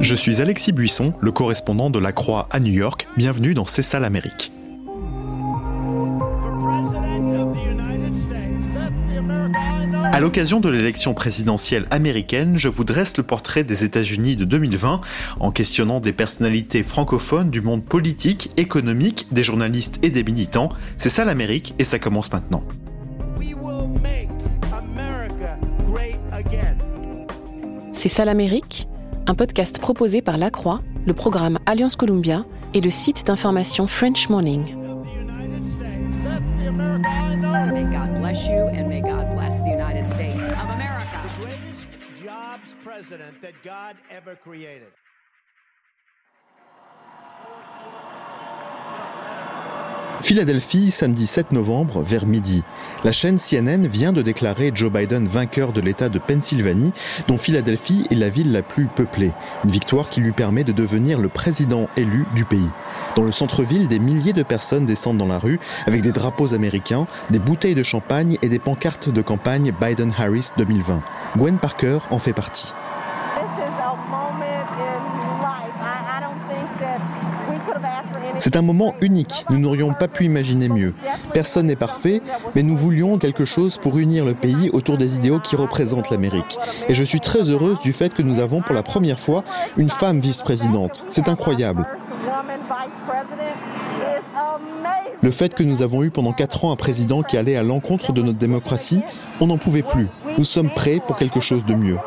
Je 0.00 0.14
suis 0.16 0.40
Alexis 0.40 0.72
Buisson, 0.72 1.14
le 1.20 1.30
correspondant 1.30 1.88
de 1.88 2.00
La 2.00 2.12
Croix 2.12 2.48
à 2.50 2.58
New 2.58 2.72
York. 2.72 3.06
Bienvenue 3.16 3.54
dans 3.54 3.64
C'est 3.64 3.82
ça 3.82 4.00
l'Amérique. 4.00 4.50
À 10.12 10.20
l'occasion 10.20 10.58
de 10.58 10.68
l'élection 10.68 11.14
présidentielle 11.14 11.86
américaine, 11.90 12.58
je 12.58 12.68
vous 12.68 12.84
dresse 12.84 13.16
le 13.16 13.22
portrait 13.22 13.62
des 13.62 13.84
États-Unis 13.84 14.34
de 14.34 14.44
2020 14.44 15.00
en 15.38 15.50
questionnant 15.52 16.00
des 16.00 16.12
personnalités 16.12 16.82
francophones 16.82 17.50
du 17.50 17.60
monde 17.60 17.84
politique, 17.84 18.50
économique, 18.56 19.28
des 19.30 19.44
journalistes 19.44 20.00
et 20.02 20.10
des 20.10 20.24
militants. 20.24 20.70
C'est 20.96 21.08
ça 21.08 21.24
l'Amérique 21.24 21.74
et 21.78 21.84
ça 21.84 22.00
commence 22.00 22.32
maintenant. 22.32 22.64
C'est 28.02 28.08
ça 28.08 28.24
l'Amérique 28.24 28.88
Un 29.28 29.36
podcast 29.36 29.78
proposé 29.78 30.22
par 30.22 30.36
La 30.36 30.50
Croix, 30.50 30.82
le 31.06 31.14
programme 31.14 31.60
Alliance 31.66 31.94
Columbia 31.94 32.44
et 32.74 32.80
le 32.80 32.90
site 32.90 33.24
d'information 33.24 33.86
French 33.86 34.28
Morning. 34.28 34.76
president 42.82 43.40
that 43.40 43.52
God 43.62 43.94
ever 44.10 44.34
created. 44.34 44.90
Philadelphie, 50.22 50.92
samedi 50.92 51.26
7 51.26 51.50
novembre, 51.50 52.04
vers 52.04 52.26
midi. 52.26 52.62
La 53.02 53.10
chaîne 53.10 53.38
CNN 53.38 53.88
vient 53.88 54.12
de 54.12 54.22
déclarer 54.22 54.70
Joe 54.72 54.90
Biden 54.92 55.26
vainqueur 55.26 55.72
de 55.72 55.80
l'État 55.80 56.08
de 56.08 56.20
Pennsylvanie, 56.20 56.92
dont 57.26 57.38
Philadelphie 57.38 58.06
est 58.08 58.14
la 58.14 58.28
ville 58.28 58.52
la 58.52 58.62
plus 58.62 58.86
peuplée. 58.86 59.32
Une 59.64 59.70
victoire 59.70 60.10
qui 60.10 60.20
lui 60.20 60.30
permet 60.30 60.62
de 60.62 60.70
devenir 60.70 61.20
le 61.20 61.28
président 61.28 61.88
élu 61.96 62.24
du 62.36 62.44
pays. 62.44 62.70
Dans 63.16 63.24
le 63.24 63.32
centre-ville, 63.32 63.88
des 63.88 63.98
milliers 63.98 64.32
de 64.32 64.44
personnes 64.44 64.86
descendent 64.86 65.18
dans 65.18 65.26
la 65.26 65.40
rue 65.40 65.58
avec 65.86 66.02
des 66.02 66.12
drapeaux 66.12 66.54
américains, 66.54 67.08
des 67.30 67.40
bouteilles 67.40 67.74
de 67.74 67.82
champagne 67.82 68.38
et 68.42 68.48
des 68.48 68.60
pancartes 68.60 69.10
de 69.10 69.22
campagne 69.22 69.72
Biden-Harris 69.80 70.50
2020. 70.56 71.02
Gwen 71.36 71.58
Parker 71.58 71.98
en 72.10 72.20
fait 72.20 72.32
partie. 72.32 72.74
C'est 78.38 78.56
un 78.56 78.62
moment 78.62 78.94
unique, 79.00 79.44
nous 79.50 79.58
n'aurions 79.58 79.92
pas 79.92 80.08
pu 80.08 80.24
imaginer 80.24 80.68
mieux. 80.68 80.94
Personne 81.32 81.66
n'est 81.66 81.76
parfait, 81.76 82.20
mais 82.54 82.62
nous 82.62 82.76
voulions 82.76 83.18
quelque 83.18 83.44
chose 83.44 83.78
pour 83.78 83.98
unir 83.98 84.24
le 84.24 84.34
pays 84.34 84.70
autour 84.70 84.96
des 84.96 85.16
idéaux 85.16 85.38
qui 85.38 85.56
représentent 85.56 86.10
l'Amérique. 86.10 86.58
Et 86.88 86.94
je 86.94 87.04
suis 87.04 87.20
très 87.20 87.50
heureuse 87.50 87.78
du 87.80 87.92
fait 87.92 88.14
que 88.14 88.22
nous 88.22 88.40
avons 88.40 88.60
pour 88.60 88.74
la 88.74 88.82
première 88.82 89.18
fois 89.18 89.44
une 89.76 89.90
femme 89.90 90.20
vice-présidente. 90.20 91.04
C'est 91.08 91.28
incroyable. 91.28 91.86
Le 95.20 95.30
fait 95.30 95.54
que 95.54 95.62
nous 95.62 95.82
avons 95.82 96.02
eu 96.02 96.10
pendant 96.10 96.32
quatre 96.32 96.64
ans 96.64 96.72
un 96.72 96.76
président 96.76 97.22
qui 97.22 97.36
allait 97.36 97.56
à 97.56 97.62
l'encontre 97.62 98.12
de 98.12 98.22
notre 98.22 98.38
démocratie, 98.38 99.02
on 99.40 99.46
n'en 99.46 99.58
pouvait 99.58 99.82
plus. 99.82 100.08
Nous 100.36 100.44
sommes 100.44 100.70
prêts 100.70 100.98
pour 101.06 101.16
quelque 101.16 101.40
chose 101.40 101.64
de 101.64 101.74
mieux. 101.74 101.98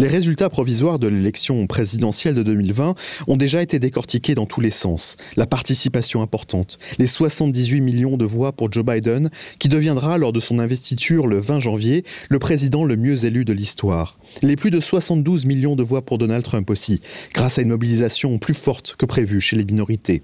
Les 0.00 0.08
résultats 0.08 0.48
provisoires 0.48 0.98
de 0.98 1.08
l'élection 1.08 1.66
présidentielle 1.66 2.34
de 2.34 2.42
2020 2.42 2.94
ont 3.28 3.36
déjà 3.36 3.60
été 3.60 3.78
décortiqués 3.78 4.34
dans 4.34 4.46
tous 4.46 4.62
les 4.62 4.70
sens. 4.70 5.18
La 5.36 5.46
participation 5.46 6.22
importante, 6.22 6.78
les 6.98 7.06
78 7.06 7.82
millions 7.82 8.16
de 8.16 8.24
voix 8.24 8.52
pour 8.52 8.72
Joe 8.72 8.82
Biden, 8.82 9.28
qui 9.58 9.68
deviendra 9.68 10.16
lors 10.16 10.32
de 10.32 10.40
son 10.40 10.58
investiture 10.58 11.26
le 11.26 11.38
20 11.38 11.60
janvier 11.60 12.04
le 12.30 12.38
président 12.38 12.84
le 12.84 12.96
mieux 12.96 13.26
élu 13.26 13.44
de 13.44 13.52
l'histoire. 13.52 14.18
Les 14.40 14.56
plus 14.56 14.70
de 14.70 14.80
72 14.80 15.44
millions 15.44 15.76
de 15.76 15.82
voix 15.82 16.00
pour 16.00 16.16
Donald 16.16 16.44
Trump 16.44 16.70
aussi, 16.70 17.02
grâce 17.34 17.58
à 17.58 17.62
une 17.62 17.68
mobilisation 17.68 18.38
plus 18.38 18.54
forte 18.54 18.96
que 18.96 19.04
prévu 19.04 19.42
chez 19.42 19.56
les 19.56 19.66
minorités. 19.66 20.22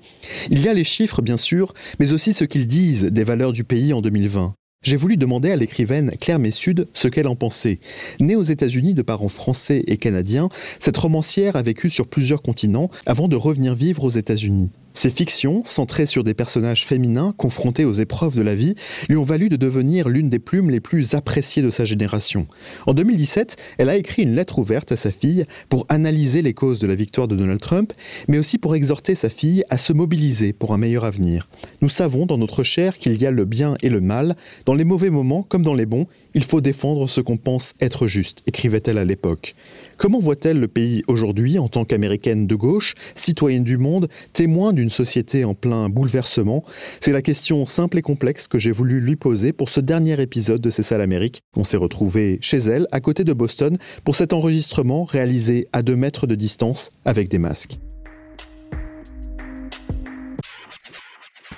Il 0.48 0.62
y 0.62 0.68
a 0.68 0.72
les 0.72 0.84
chiffres, 0.84 1.20
bien 1.20 1.36
sûr, 1.36 1.74
mais 2.00 2.14
aussi 2.14 2.32
ce 2.32 2.44
qu'ils 2.44 2.66
disent 2.66 3.04
des 3.04 3.24
valeurs 3.24 3.52
du 3.52 3.62
pays 3.62 3.92
en 3.92 4.00
2020 4.00 4.54
j'ai 4.86 4.96
voulu 4.96 5.16
demander 5.16 5.50
à 5.50 5.56
l'écrivaine 5.56 6.12
Claire 6.20 6.38
Messud 6.38 6.86
ce 6.92 7.08
qu'elle 7.08 7.26
en 7.26 7.34
pensait. 7.34 7.80
Née 8.20 8.36
aux 8.36 8.42
États-Unis 8.42 8.94
de 8.94 9.02
parents 9.02 9.28
français 9.28 9.82
et 9.88 9.96
canadiens, 9.96 10.48
cette 10.78 10.96
romancière 10.96 11.56
a 11.56 11.62
vécu 11.62 11.90
sur 11.90 12.06
plusieurs 12.06 12.40
continents 12.40 12.88
avant 13.04 13.26
de 13.26 13.34
revenir 13.34 13.74
vivre 13.74 14.04
aux 14.04 14.10
États-Unis. 14.10 14.70
Ces 14.96 15.10
fictions, 15.10 15.60
centrées 15.62 16.06
sur 16.06 16.24
des 16.24 16.32
personnages 16.32 16.86
féminins 16.86 17.34
confrontés 17.36 17.84
aux 17.84 17.92
épreuves 17.92 18.34
de 18.34 18.40
la 18.40 18.56
vie, 18.56 18.76
lui 19.10 19.18
ont 19.18 19.24
valu 19.24 19.50
de 19.50 19.56
devenir 19.56 20.08
l'une 20.08 20.30
des 20.30 20.38
plumes 20.38 20.70
les 20.70 20.80
plus 20.80 21.12
appréciées 21.12 21.60
de 21.60 21.68
sa 21.68 21.84
génération. 21.84 22.46
En 22.86 22.94
2017, 22.94 23.56
elle 23.76 23.90
a 23.90 23.96
écrit 23.96 24.22
une 24.22 24.34
lettre 24.34 24.58
ouverte 24.58 24.92
à 24.92 24.96
sa 24.96 25.12
fille 25.12 25.44
pour 25.68 25.84
analyser 25.90 26.40
les 26.40 26.54
causes 26.54 26.78
de 26.78 26.86
la 26.86 26.94
victoire 26.94 27.28
de 27.28 27.36
Donald 27.36 27.60
Trump, 27.60 27.92
mais 28.26 28.38
aussi 28.38 28.56
pour 28.56 28.74
exhorter 28.74 29.14
sa 29.14 29.28
fille 29.28 29.64
à 29.68 29.76
se 29.76 29.92
mobiliser 29.92 30.54
pour 30.54 30.72
un 30.72 30.78
meilleur 30.78 31.04
avenir. 31.04 31.46
Nous 31.82 31.90
savons 31.90 32.24
dans 32.24 32.38
notre 32.38 32.62
chair 32.62 32.96
qu'il 32.96 33.20
y 33.20 33.26
a 33.26 33.30
le 33.30 33.44
bien 33.44 33.74
et 33.82 33.90
le 33.90 34.00
mal. 34.00 34.34
Dans 34.64 34.74
les 34.74 34.84
mauvais 34.84 35.10
moments 35.10 35.42
comme 35.42 35.62
dans 35.62 35.74
les 35.74 35.84
bons, 35.84 36.06
il 36.32 36.42
faut 36.42 36.62
défendre 36.62 37.06
ce 37.06 37.20
qu'on 37.20 37.36
pense 37.36 37.74
être 37.82 38.06
juste, 38.06 38.42
écrivait-elle 38.46 38.96
à 38.96 39.04
l'époque. 39.04 39.54
Comment 39.96 40.20
voit-elle 40.20 40.60
le 40.60 40.68
pays 40.68 41.02
aujourd'hui 41.08 41.58
en 41.58 41.68
tant 41.68 41.84
qu'américaine 41.84 42.46
de 42.46 42.54
gauche, 42.54 42.94
citoyenne 43.14 43.64
du 43.64 43.78
monde, 43.78 44.08
témoin 44.32 44.72
d'une 44.72 44.90
société 44.90 45.44
en 45.44 45.54
plein 45.54 45.88
bouleversement? 45.88 46.64
C'est 47.00 47.12
la 47.12 47.22
question 47.22 47.64
simple 47.64 47.98
et 47.98 48.02
complexe 48.02 48.46
que 48.46 48.58
j'ai 48.58 48.72
voulu 48.72 49.00
lui 49.00 49.16
poser 49.16 49.52
pour 49.52 49.68
ce 49.70 49.80
dernier 49.80 50.20
épisode 50.20 50.60
de 50.60 50.70
C'est 50.70 50.82
ça 50.82 50.98
l'Amérique. 50.98 51.40
On 51.56 51.64
s'est 51.64 51.76
retrouvé 51.76 52.38
chez 52.42 52.58
elle, 52.58 52.86
à 52.92 53.00
côté 53.00 53.24
de 53.24 53.32
Boston, 53.32 53.78
pour 54.04 54.16
cet 54.16 54.32
enregistrement 54.32 55.04
réalisé 55.04 55.68
à 55.72 55.82
deux 55.82 55.96
mètres 55.96 56.26
de 56.26 56.34
distance 56.34 56.90
avec 57.04 57.28
des 57.28 57.38
masques. 57.38 57.78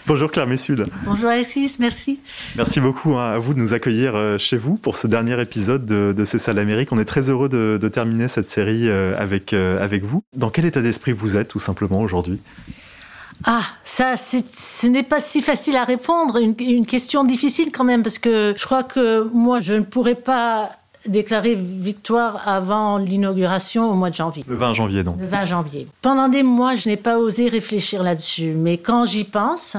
Bonjour 0.08 0.30
Claire 0.30 0.46
Messud. 0.46 0.86
Bonjour 1.04 1.28
Alexis, 1.28 1.76
merci. 1.78 2.18
Merci 2.56 2.80
beaucoup 2.80 3.16
hein, 3.16 3.32
à 3.32 3.38
vous 3.38 3.52
de 3.52 3.58
nous 3.58 3.74
accueillir 3.74 4.16
euh, 4.16 4.38
chez 4.38 4.56
vous 4.56 4.76
pour 4.76 4.96
ce 4.96 5.06
dernier 5.06 5.38
épisode 5.38 5.84
de, 5.84 6.24
C'est 6.24 6.38
ça 6.38 6.54
l'Amérique. 6.54 6.92
On 6.92 6.98
est 6.98 7.04
très 7.04 7.28
heureux 7.28 7.50
de, 7.50 7.88
terminer 7.88 8.26
cette 8.26 8.46
série 8.46 8.88
euh, 8.88 9.14
avec, 9.18 9.52
euh, 9.52 9.84
avec 9.84 10.04
vous. 10.04 10.22
Dans 10.34 10.48
quel 10.48 10.64
état 10.64 10.80
d'esprit 10.80 11.12
vous 11.12 11.36
êtes 11.36 11.48
tout 11.48 11.58
simplement 11.58 12.00
aujourd'hui? 12.00 12.40
Ah, 13.44 13.64
ça, 13.84 14.16
ce 14.16 14.86
n'est 14.86 15.02
pas 15.02 15.20
si 15.20 15.42
facile 15.42 15.76
à 15.76 15.84
répondre. 15.84 16.38
Une, 16.38 16.54
une, 16.58 16.86
question 16.86 17.22
difficile 17.22 17.70
quand 17.70 17.84
même, 17.84 18.02
parce 18.02 18.18
que 18.18 18.54
je 18.56 18.64
crois 18.64 18.84
que 18.84 19.28
moi, 19.34 19.60
je 19.60 19.74
ne 19.74 19.82
pourrais 19.82 20.14
pas 20.14 20.70
déclarer 21.06 21.54
victoire 21.54 22.46
avant 22.46 22.98
l'inauguration 22.98 23.90
au 23.90 23.94
mois 23.94 24.10
de 24.10 24.14
janvier. 24.14 24.44
Le 24.46 24.56
20 24.56 24.72
janvier, 24.72 25.04
donc. 25.04 25.16
Le 25.18 25.26
20 25.26 25.44
janvier. 25.44 25.88
Pendant 26.02 26.28
des 26.28 26.42
mois, 26.42 26.74
je 26.74 26.88
n'ai 26.88 26.96
pas 26.96 27.18
osé 27.18 27.48
réfléchir 27.48 28.02
là-dessus, 28.02 28.52
mais 28.52 28.78
quand 28.78 29.04
j'y 29.04 29.24
pense, 29.24 29.76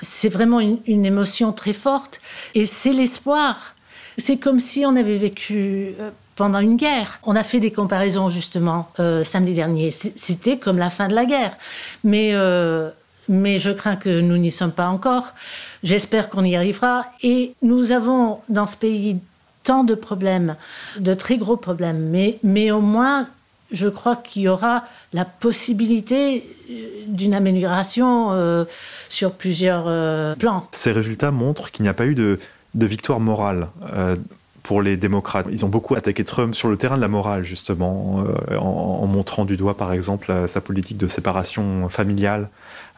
c'est 0.00 0.28
vraiment 0.28 0.60
une, 0.60 1.06
émotion 1.06 1.52
très 1.52 1.72
forte 1.72 2.20
et 2.54 2.66
c'est 2.66 2.92
l'espoir. 2.92 3.74
C'est 4.18 4.38
comme 4.38 4.60
si 4.60 4.84
on 4.86 4.96
avait 4.96 5.16
vécu 5.16 5.94
euh, 6.00 6.10
pendant 6.36 6.58
une 6.58 6.76
guerre. 6.76 7.20
On 7.22 7.36
a 7.36 7.42
fait 7.42 7.60
des 7.60 7.70
comparaisons 7.70 8.28
justement 8.28 8.90
euh, 8.98 9.24
samedi 9.24 9.54
dernier. 9.54 9.90
C'était 9.90 10.58
comme 10.58 10.78
la 10.78 10.90
fin 10.90 11.08
de 11.08 11.14
la 11.14 11.26
guerre. 11.26 11.56
Mais, 12.02 12.30
euh, 12.32 12.90
mais 13.28 13.58
je 13.58 13.70
crains 13.70 13.96
que 13.96 14.20
nous 14.20 14.38
n'y 14.38 14.50
sommes 14.50 14.72
pas 14.72 14.88
encore. 14.88 15.34
J'espère 15.82 16.28
qu'on 16.28 16.44
y 16.44 16.56
arrivera. 16.56 17.06
Et 17.22 17.54
nous 17.62 17.92
avons 17.92 18.40
dans 18.48 18.66
ce 18.66 18.76
pays 18.76 19.18
tant 19.66 19.84
de 19.84 19.94
problèmes, 19.94 20.56
de 20.98 21.12
très 21.12 21.36
gros 21.36 21.56
problèmes, 21.56 22.08
mais, 22.08 22.38
mais 22.42 22.70
au 22.70 22.80
moins, 22.80 23.28
je 23.72 23.88
crois 23.88 24.14
qu'il 24.14 24.42
y 24.42 24.48
aura 24.48 24.84
la 25.12 25.24
possibilité 25.24 26.48
euh, 26.70 26.74
d'une 27.08 27.34
amélioration 27.34 28.30
euh, 28.30 28.64
sur 29.08 29.32
plusieurs 29.32 29.86
euh, 29.88 30.36
plans. 30.36 30.68
Ces 30.70 30.92
résultats 30.92 31.32
montrent 31.32 31.72
qu'il 31.72 31.82
n'y 31.82 31.88
a 31.88 31.94
pas 31.94 32.06
eu 32.06 32.14
de, 32.14 32.38
de 32.74 32.86
victoire 32.86 33.18
morale. 33.18 33.68
Pour 34.66 34.82
les 34.82 34.96
démocrates. 34.96 35.46
Ils 35.50 35.64
ont 35.64 35.68
beaucoup 35.68 35.94
attaqué 35.94 36.24
Trump 36.24 36.52
sur 36.54 36.68
le 36.68 36.76
terrain 36.76 36.96
de 36.96 37.00
la 37.00 37.08
morale, 37.08 37.44
justement, 37.44 38.24
en, 38.50 38.56
en, 38.58 39.06
montrant 39.06 39.44
du 39.44 39.56
doigt, 39.56 39.76
par 39.76 39.92
exemple, 39.92 40.32
sa 40.48 40.60
politique 40.60 40.98
de 40.98 41.06
séparation 41.06 41.88
familiale, 41.88 42.48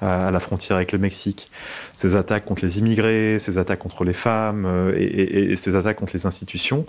à 0.00 0.30
la 0.30 0.40
frontière 0.40 0.76
avec 0.76 0.92
le 0.92 0.98
Mexique, 0.98 1.50
ces 1.94 2.14
attaques 2.14 2.44
contre 2.44 2.64
les 2.64 2.78
immigrés, 2.78 3.38
ces 3.38 3.58
attaques 3.58 3.80
contre 3.80 4.04
les 4.04 4.12
femmes 4.12 4.64
euh, 4.64 4.94
et, 4.96 5.56
ces 5.56 5.74
attaques 5.74 5.96
contre 5.96 6.12
les 6.14 6.24
institutions. 6.24 6.86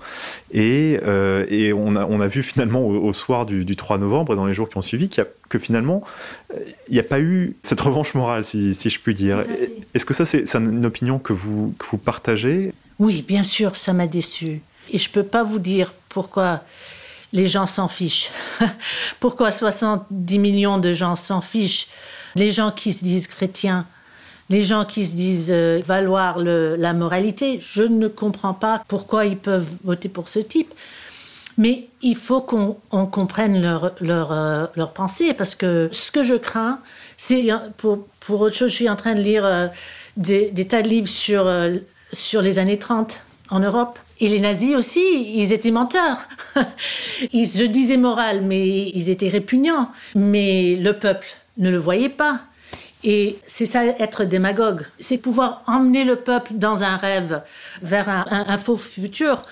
Et, 0.51 0.99
euh, 1.05 1.45
et 1.49 1.73
on, 1.73 1.95
a, 1.95 2.05
on, 2.05 2.21
a, 2.21 2.27
vu 2.27 2.43
finalement 2.43 2.85
au, 2.85 3.11
soir 3.13 3.45
du, 3.45 3.75
3 3.75 3.97
novembre 3.97 4.33
et 4.33 4.35
dans 4.35 4.45
les 4.45 4.53
jours 4.53 4.69
qui 4.69 4.77
ont 4.77 4.83
suivi 4.83 5.09
que 5.49 5.59
finalement, 5.59 6.03
il 6.87 6.93
n'y 6.93 6.99
a 6.99 7.03
pas 7.03 7.19
eu 7.19 7.55
cette 7.63 7.81
revanche 7.81 8.13
morale, 8.13 8.45
si, 8.45 8.75
si 8.75 8.89
je 8.89 8.99
puis 8.99 9.15
dire. 9.15 9.43
Est-ce 9.95 10.05
que 10.05 10.13
ça, 10.13 10.25
c'est 10.25 10.45
une 10.55 10.85
opinion 10.85 11.17
que 11.17 11.33
vous, 11.33 11.73
que 11.79 11.85
vous 11.89 11.97
partagez? 11.97 12.73
Oui, 12.99 13.23
bien 13.27 13.43
sûr, 13.43 13.75
ça 13.75 13.93
m'a 13.93 14.07
déçu. 14.07 14.61
Et 14.91 14.97
je 14.97 15.09
ne 15.09 15.13
peux 15.13 15.23
pas 15.23 15.43
vous 15.43 15.59
dire 15.59 15.93
pourquoi 16.09 16.61
les 17.33 17.47
gens 17.47 17.65
s'en 17.65 17.87
fichent. 17.87 18.31
Pourquoi 19.19 19.51
70 19.51 20.39
millions 20.39 20.77
de 20.77 20.93
gens 20.93 21.15
s'en 21.15 21.41
fichent? 21.41 21.87
Les 22.35 22.51
gens 22.51 22.71
qui 22.71 22.93
se 22.93 23.03
disent 23.03 23.27
chrétiens, 23.27 23.85
les 24.49 24.63
gens 24.63 24.83
qui 24.83 25.05
se 25.05 25.15
disent 25.15 25.51
euh, 25.51 25.79
valoir 25.83 26.39
la 26.39 26.93
moralité, 26.93 27.59
je 27.61 27.83
ne 27.83 28.07
comprends 28.07 28.53
pas 28.53 28.83
pourquoi 28.87 29.25
ils 29.25 29.37
peuvent 29.37 29.67
voter 29.83 30.09
pour 30.09 30.27
ce 30.27 30.39
type. 30.39 30.73
Mais 31.57 31.87
il 32.01 32.15
faut 32.15 32.41
qu'on 32.41 32.77
comprenne 33.07 33.61
leur, 33.61 33.91
euh, 34.01 34.65
leur, 34.75 34.91
pensée, 34.93 35.33
parce 35.33 35.55
que 35.55 35.89
ce 35.91 36.09
que 36.09 36.23
je 36.23 36.35
crains, 36.35 36.79
c'est, 37.17 37.51
hein, 37.51 37.63
pour, 37.77 38.07
autre 38.29 38.55
chose, 38.55 38.71
je 38.71 38.75
suis 38.75 38.89
en 38.89 38.95
train 38.95 39.13
de 39.13 39.21
lire 39.21 39.45
euh, 39.45 39.67
des, 40.15 40.51
tas 40.67 40.81
de 40.81 40.87
livres 40.87 41.07
sur 41.07 42.41
les 42.41 42.59
années 42.59 42.79
30 42.79 43.21
en 43.49 43.59
Europe. 43.59 43.99
Et 44.21 44.27
les 44.27 44.39
nazis 44.39 44.75
aussi, 44.75 45.01
ils 45.35 45.53
étaient 45.53 45.71
menteurs. 45.71 46.27
ils 47.31 47.47
se 47.47 47.63
disaient 47.63 47.97
moral, 47.97 48.41
mais 48.41 48.89
ils 48.89 49.09
étaient 49.09 49.29
répugnants. 49.29 49.89
Mais 50.15 50.75
le 50.75 50.93
peuple 50.93 51.27
ne 51.57 51.69
le 51.69 51.77
voyait 51.77 52.09
pas. 52.09 52.41
Et 53.03 53.37
c'est 53.47 53.65
ça 53.65 53.85
être 53.85 54.25
démagogue, 54.25 54.85
c'est 54.99 55.17
pouvoir 55.17 55.63
emmener 55.67 56.03
le 56.03 56.17
peuple 56.17 56.51
dans 56.55 56.83
un 56.83 56.97
rêve 56.97 57.41
vers 57.81 58.09
un, 58.09 58.57
faux 58.57 58.75
futur. 58.75 59.43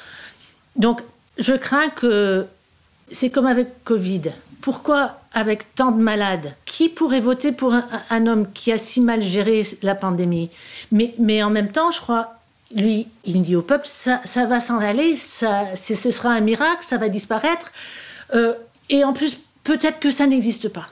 Donc 0.75 1.01
je 1.37 1.53
crains 1.53 1.87
que 1.87 2.45
c'est 3.09 3.29
comme 3.29 3.45
avec 3.45 3.85
Covid. 3.85 4.33
Pourquoi 4.59 5.21
avec 5.33 5.75
tant 5.75 5.91
de 5.91 6.01
malades 6.01 6.53
Qui 6.65 6.89
pourrait 6.89 7.21
voter 7.21 7.53
pour 7.53 7.73
un, 7.73 8.27
homme 8.27 8.51
qui 8.51 8.73
a 8.73 8.77
si 8.77 8.99
mal 8.99 9.21
géré 9.21 9.63
la 9.81 9.95
pandémie? 9.95 10.49
Mais, 10.91 11.13
mais 11.17 11.41
en 11.41 11.49
même 11.49 11.71
temps, 11.71 11.89
je 11.89 12.01
crois, 12.01 12.36
lui, 12.75 13.07
il 13.25 13.41
dit 13.41 13.55
au 13.55 13.61
peuple, 13.61 13.87
ça, 13.87 14.19
va 14.45 14.59
s'en 14.59 14.79
aller, 14.79 15.15
ça, 15.15 15.75
ce 15.75 15.95
sera 16.11 16.31
un 16.31 16.41
miracle, 16.41 16.83
ça 16.83 16.97
va 16.97 17.09
disparaître. 17.09 17.71
Euh, 18.35 18.53
et 18.89 19.03
en 19.03 19.13
plus, 19.13 19.37
peut-être 19.63 19.99
que 19.99 20.11
ça 20.11 20.27
n'existe 20.27 20.69
pas. 20.69 20.87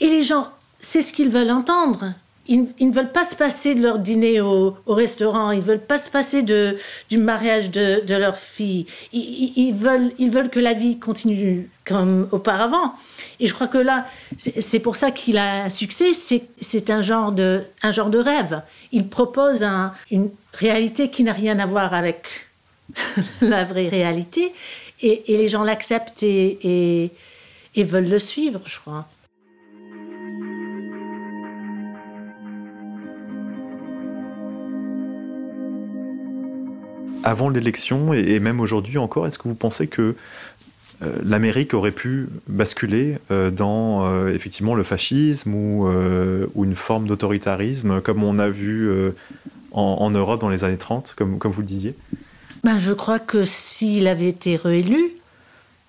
Et 0.00 0.08
les 0.08 0.22
gens 0.22 0.48
c'est 0.84 1.02
ce 1.02 1.12
qu'ils 1.12 1.30
veulent 1.30 1.50
entendre. 1.50 2.12
Ils, 2.46 2.66
ne 2.78 2.92
veulent 2.92 3.10
pas 3.10 3.24
se 3.24 3.34
passer 3.34 3.74
de 3.74 3.82
leur 3.82 3.98
dîner 3.98 4.42
au, 4.42 4.76
restaurant, 4.86 5.50
ils 5.50 5.60
ne 5.60 5.64
veulent 5.64 5.80
pas 5.80 5.96
se 5.96 6.10
passer 6.10 6.42
de, 6.42 6.76
du 7.08 7.16
mariage 7.16 7.70
de, 7.70 8.14
leur 8.14 8.36
fille. 8.36 8.84
Ils, 9.14 9.72
veulent, 9.72 10.12
ils 10.18 10.28
veulent 10.28 10.50
que 10.50 10.60
la 10.60 10.74
vie 10.74 10.98
continue 10.98 11.70
comme 11.86 12.28
auparavant. 12.32 12.92
Et 13.40 13.46
je 13.46 13.54
crois 13.54 13.66
que 13.66 13.78
là, 13.78 14.04
c'est 14.36 14.78
pour 14.78 14.94
ça 14.94 15.10
qu'il 15.10 15.38
a 15.38 15.64
un 15.64 15.70
succès, 15.70 16.12
c'est 16.12 16.90
un, 16.90 17.00
genre 17.00 17.32
de, 17.32 17.62
un 17.82 17.92
genre 17.92 18.10
de 18.10 18.18
rêve. 18.18 18.60
Il 18.92 19.08
propose 19.08 19.64
une 20.10 20.28
réalité 20.54 21.10
qui 21.10 21.24
n'a 21.24 21.32
rien 21.32 21.58
à 21.58 21.66
voir 21.66 21.94
avec 21.94 22.46
la 23.40 23.64
vraie 23.64 23.88
réalité, 23.88 24.52
et, 25.02 25.22
les 25.28 25.48
gens 25.48 25.64
l'acceptent 25.64 26.22
et, 26.22 27.10
veulent 27.76 28.08
le 28.08 28.18
suivre, 28.18 28.60
je 28.64 28.78
crois. 28.78 29.06
avant 37.26 37.48
l'élection 37.48 38.12
et, 38.12 38.38
même 38.38 38.60
aujourd'hui 38.60 38.98
encore, 38.98 39.26
est-ce 39.26 39.38
que 39.38 39.48
vous 39.48 39.54
pensez 39.54 39.86
que 39.86 40.14
euh, 41.02 41.12
l'Amérique 41.24 41.74
aurait 41.74 41.90
pu 41.90 42.28
basculer 42.48 43.18
euh, 43.30 43.50
dans 43.50 44.04
euh, 44.04 44.28
effectivement 44.28 44.74
le 44.74 44.84
fascisme 44.84 45.54
ou 45.54 45.88
une 46.62 46.76
forme 46.76 47.08
d'autoritarisme 47.08 48.00
comme 48.00 48.22
on 48.22 48.38
a 48.38 48.50
vu 48.50 48.90
en, 49.74 50.10
Europe 50.10 50.40
dans 50.40 50.48
les 50.48 50.64
années 50.64 50.78
30, 50.78 51.14
comme, 51.16 51.38
comme 51.38 51.52
vous 51.52 51.60
le 51.60 51.66
disiez 51.66 51.94
ben, 52.62 52.78
Je 52.78 52.92
crois 52.92 53.18
que 53.18 53.44
s'il 53.44 54.06
avait 54.06 54.28
été 54.28 54.56
réélu, 54.56 55.12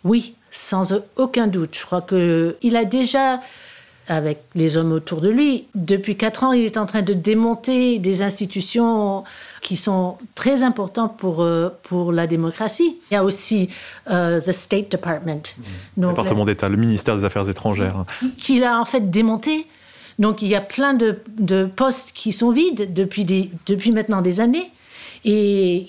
oui, 0.03 0.35
sans 0.51 1.01
aucun 1.15 1.47
doute. 1.47 1.77
Je 1.77 1.85
crois 1.85 2.01
qu'il 2.01 2.75
a 2.75 2.85
déjà 2.85 3.39
avec 4.07 4.43
les 4.53 4.77
hommes 4.77 4.91
autour 4.91 5.19
de 5.19 5.29
lui. 5.29 5.65
Depuis 5.73 6.15
quatre 6.15 6.43
ans, 6.43 6.51
il 6.51 6.63
est 6.63 6.77
en 6.77 6.85
train 6.85 7.01
de 7.01 7.13
démonter 7.13 7.97
des 7.97 8.21
institutions 8.21 9.23
qui 9.61 9.77
sont 9.77 10.17
très 10.35 10.63
importantes 10.63 11.17
pour, 11.17 11.41
euh, 11.41 11.69
pour 11.83 12.11
la 12.11 12.27
démocratie. 12.27 12.97
Il 13.09 13.15
y 13.15 13.17
a 13.17 13.23
aussi 13.23 13.69
le 14.07 14.41
uh, 14.47 14.53
State 14.53 14.91
Department. 14.91 15.41
Mmh. 15.57 16.01
le 16.01 16.07
département 16.09 16.45
d'État, 16.45 16.69
le 16.69 16.77
ministère 16.77 17.17
des 17.17 17.25
Affaires 17.25 17.49
étrangères. 17.49 18.05
Qu'il 18.37 18.63
a 18.63 18.79
en 18.79 18.85
fait 18.85 19.09
démonté. 19.09 19.65
Donc 20.19 20.41
il 20.41 20.47
y 20.47 20.55
a 20.55 20.61
plein 20.61 20.93
de, 20.93 21.65
postes 21.65 22.11
qui 22.13 22.31
sont 22.31 22.51
vides 22.51 22.93
depuis, 22.93 23.25
depuis 23.65 23.91
maintenant 23.91 24.21
des 24.21 24.39
années. 24.41 24.71
Et 25.27 25.87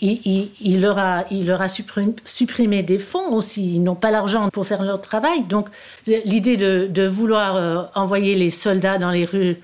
il, 0.63 0.81
leur 0.81 0.99
a, 0.99 1.25
il 1.31 1.47
leur 1.47 1.61
a 1.61 1.69
supprimé, 1.69 2.83
des 2.83 2.99
fonds 2.99 3.35
aussi. 3.35 3.75
Ils 3.75 3.83
n'ont 3.83 3.95
pas 3.95 4.11
l'argent 4.11 4.49
pour 4.49 4.67
faire 4.67 4.83
leur 4.83 5.03
travail. 5.03 5.43
Donc, 5.43 5.69
l'idée 6.07 6.57
de, 6.57 7.07
vouloir 7.07 7.57
euh, 7.57 7.83
envoyer 7.95 8.35
les 8.35 8.51
soldats 8.51 8.97
dans 8.97 9.11
les 9.11 9.27
rues 9.27 9.59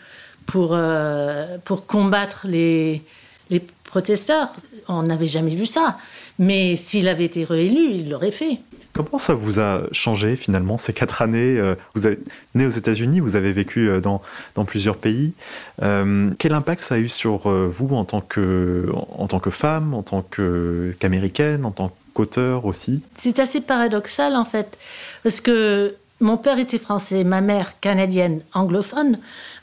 pour, 0.44 0.72
euh, 0.72 1.56
pour 1.64 1.86
combattre 1.86 2.44
les, 2.46 3.02
les 3.48 3.62
protesteurs, 3.84 4.48
on 4.88 5.04
n'avait 5.04 5.26
jamais 5.26 5.54
vu 5.54 5.64
ça. 5.64 5.96
Mais 6.38 6.76
s'il 6.76 7.08
avait 7.08 7.24
été 7.24 7.44
réélu, 7.44 7.92
il 7.92 8.10
l'aurait 8.10 8.30
fait. 8.30 8.58
Comment 8.92 9.18
ça 9.18 9.32
vous 9.32 9.58
a 9.58 9.84
changé 9.92 10.36
finalement 10.36 10.76
ces 10.76 10.92
quatre 10.92 11.22
années 11.22 11.58
euh, 11.58 11.74
Vous 11.94 12.06
êtes 12.06 12.20
né 12.54 12.66
aux 12.66 12.70
États-Unis, 12.70 13.20
vous 13.20 13.36
avez 13.36 13.52
vécu 13.52 13.88
euh, 13.88 14.00
dans, 14.00 14.20
dans 14.54 14.66
plusieurs 14.66 14.98
pays. 14.98 15.32
Euh, 15.82 16.30
quel 16.38 16.52
impact 16.52 16.82
ça 16.82 16.96
a 16.96 16.98
eu 16.98 17.08
sur 17.08 17.48
vous 17.48 17.94
en 17.94 18.04
tant 18.04 18.20
que, 18.20 18.90
en, 19.16 19.26
tant 19.26 19.40
que 19.40 19.50
femme, 19.50 19.94
en 19.94 20.02
tant 20.02 20.22
qu'américaine, 20.22 21.64
en 21.64 21.70
tant 21.70 21.92
qu'auteur 22.12 22.66
aussi? 22.66 23.02
C'est 23.16 23.38
assez 23.38 23.62
paradoxal 23.62 24.36
en 24.36 24.44
fait, 24.44 24.78
parce 25.22 25.40
que 25.40 25.94
mon 26.20 26.36
père 26.36 26.58
était 26.58 26.78
français, 26.78 27.24
ma 27.24 27.40
mère 27.40 27.80
canadienne, 27.80 28.42
anglophone. 28.52 29.18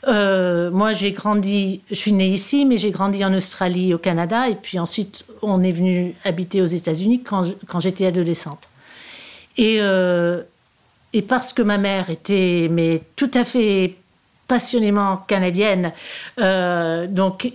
moi, 0.06 0.92
j'ai 0.92 1.12
grandi, 1.12 1.82
je 1.88 1.94
suis 1.94 2.12
née 2.12 2.26
ici, 2.26 2.64
mais 2.66 2.78
j'ai 2.78 2.90
grandi 2.90 3.24
en 3.24 3.32
Australie, 3.32 3.94
au 3.94 3.98
Canada, 3.98 4.48
et 4.48 4.56
puis 4.56 4.78
ensuite, 4.78 5.24
on 5.40 5.62
est 5.62 5.72
venu 5.72 6.14
habiter 6.24 6.60
aux 6.60 6.66
États-Unis 6.66 7.22
quand, 7.22 7.46
quand 7.66 7.80
j'étais 7.80 8.06
adolescente. 8.06 8.69
Et, 9.56 9.78
euh, 9.80 10.42
et 11.12 11.22
parce 11.22 11.52
que 11.52 11.62
ma 11.62 11.78
mère 11.78 12.10
était 12.10 12.68
mais 12.70 13.02
tout 13.16 13.30
à 13.34 13.44
fait 13.44 13.96
passionnément 14.46 15.18
canadienne, 15.28 15.92
euh, 16.40 17.06
donc 17.06 17.52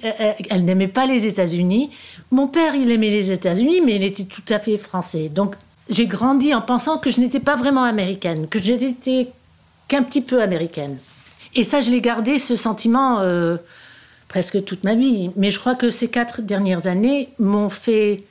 elle, 0.50 0.64
n'aimait 0.64 0.88
pas 0.88 1.06
les 1.06 1.26
États-Unis. 1.26 1.90
Mon 2.32 2.48
père, 2.48 2.74
il 2.74 2.90
aimait 2.90 3.10
les 3.10 3.32
États-Unis, 3.32 3.82
mais 3.82 3.96
il 3.96 4.04
était 4.06 4.24
tout 4.24 4.46
à 4.50 4.60
fait 4.60 4.78
français. 4.78 5.28
Donc 5.28 5.56
j'ai 5.90 6.08
grandi 6.08 6.54
en 6.54 6.62
pensant 6.62 6.98
que 6.98 7.12
je 7.12 7.20
n'étais 7.20 7.42
pas 7.42 7.56
vraiment 7.56 7.84
américaine, 7.84 8.48
que 8.48 8.62
je 8.64 8.74
n'étais 8.74 9.28
qu'un 9.88 10.04
petit 10.04 10.22
peu 10.22 10.42
américaine. 10.42 10.98
Et 11.54 11.64
ça, 11.64 11.82
je 11.82 11.90
l'ai 11.90 12.02
gardé, 12.02 12.40
ce 12.40 12.56
sentiment, 12.56 13.20
euh, 13.20 13.58
presque 14.28 14.64
toute 14.66 14.84
ma 14.84 14.96
vie. 14.96 15.32
Mais 15.36 15.52
je 15.52 15.60
crois 15.60 15.76
que 15.76 15.90
ces 15.90 16.10
quatre 16.10 16.42
dernières 16.42 16.88
années 16.88 17.30
m'ont 17.40 17.70
fait 17.70 18.24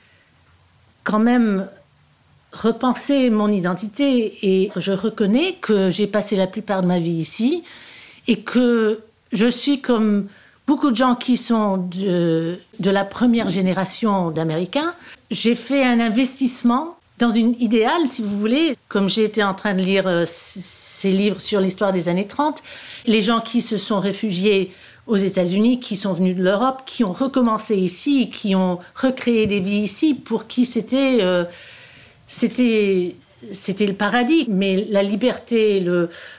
quand 1.03 1.19
même 1.19 1.67
repenser 2.55 3.29
mon 3.29 3.49
identité 3.49 4.37
et 4.41 4.71
je 4.75 4.91
reconnais 4.91 5.55
que 5.61 5.89
j'ai 5.91 6.07
passé 6.07 6.35
la 6.35 6.47
plupart 6.47 6.81
de 6.81 6.87
ma 6.87 6.99
vie 6.99 7.11
ici 7.11 7.63
et 8.27 8.39
que 8.39 8.99
je 9.31 9.47
suis 9.47 9.81
comme 9.81 10.27
beaucoup 10.67 10.91
de 10.91 10.95
gens 10.95 11.15
qui 11.15 11.37
sont 11.37 11.77
de, 11.77 12.57
de 12.79 12.89
la 12.89 13.05
première 13.05 13.49
génération 13.49 14.31
d'Américains. 14.31 14.93
J'ai 15.29 15.55
fait 15.55 15.83
un 15.83 15.99
investissement 15.99 16.97
dans 17.17 17.29
une 17.29 17.55
idéale, 17.61 18.07
si 18.07 18.21
vous 18.21 18.37
voulez, 18.37 18.75
comme 18.89 19.07
j'ai 19.07 19.23
été 19.23 19.43
en 19.43 19.53
train 19.53 19.73
de 19.73 19.81
lire 19.81 20.07
euh, 20.07 20.23
ces 20.25 21.11
livres 21.11 21.39
sur 21.39 21.61
l'histoire 21.61 21.93
des 21.93 22.09
années 22.09 22.27
30, 22.27 22.61
les 23.05 23.21
gens 23.21 23.39
qui 23.39 23.61
se 23.61 23.77
sont 23.77 23.99
réfugiés 23.99 24.71
aux 25.07 25.15
États-Unis, 25.15 25.79
qui 25.79 25.95
sont 25.95 26.13
venus 26.13 26.35
de 26.35 26.43
l'Europe, 26.43 26.81
qui 26.85 27.03
ont 27.03 27.13
recommencé 27.13 27.77
ici, 27.77 28.29
qui 28.29 28.55
ont 28.55 28.79
recréé 28.95 29.47
des 29.47 29.59
vies 29.59 29.83
ici, 29.83 30.13
pour 30.13 30.47
qui 30.47 30.65
c'était... 30.65 31.19
Euh, 31.21 31.45
c'était 32.27 33.15
c'était 33.51 33.85
le 33.85 33.93
paradis, 33.93 34.45
mais 34.49 34.87
la 34.89 35.03
liberté, 35.03 35.85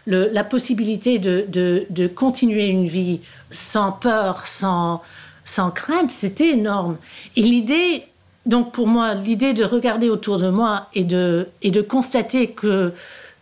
la 0.07 0.45
possibilité 0.45 1.19
de, 1.19 1.47
de, 1.89 2.07
continuer 2.07 2.67
une 2.67 2.87
vie 2.87 3.21
sans 3.51 3.93
peur, 3.93 4.47
sans, 4.47 5.03
sans 5.45 5.71
crainte, 5.71 6.11
c'était 6.11 6.51
énorme. 6.51 6.97
Et 7.37 7.43
l'idée, 7.43 8.05
donc 8.45 8.73
pour 8.73 8.87
moi, 8.87 9.15
l'idée 9.15 9.55
de 9.55 9.65
regarder 9.65 10.09
autour 10.09 10.39
de 10.39 10.49
moi 10.49 10.89
et 10.95 11.05
de, 11.05 11.49
et 11.63 11.71
de 11.71 11.83
constater 11.83 12.51
que, 12.51 12.93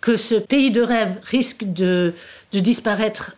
que 0.01 0.17
ce 0.17 0.35
pays 0.35 0.71
de 0.71 0.83
rêve 0.83 1.17
risque 1.25 1.65
de, 1.65 2.13
de 2.53 2.61
disparaître 2.61 3.37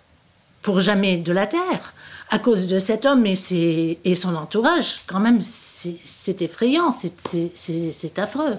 pour 0.62 0.80
jamais 0.80 1.18
de 1.18 1.32
la 1.32 1.46
Terre, 1.46 1.92
à 2.30 2.40
cause 2.40 2.66
de 2.66 2.80
cet 2.80 3.06
homme 3.06 3.25
et, 3.26 3.98
et 4.04 4.14
son 4.16 4.34
entourage, 4.34 5.02
quand 5.06 5.20
même, 5.20 5.40
c'est 5.40 6.42
effrayant, 6.42 6.90
c'est 6.90 8.18
affreux. 8.18 8.56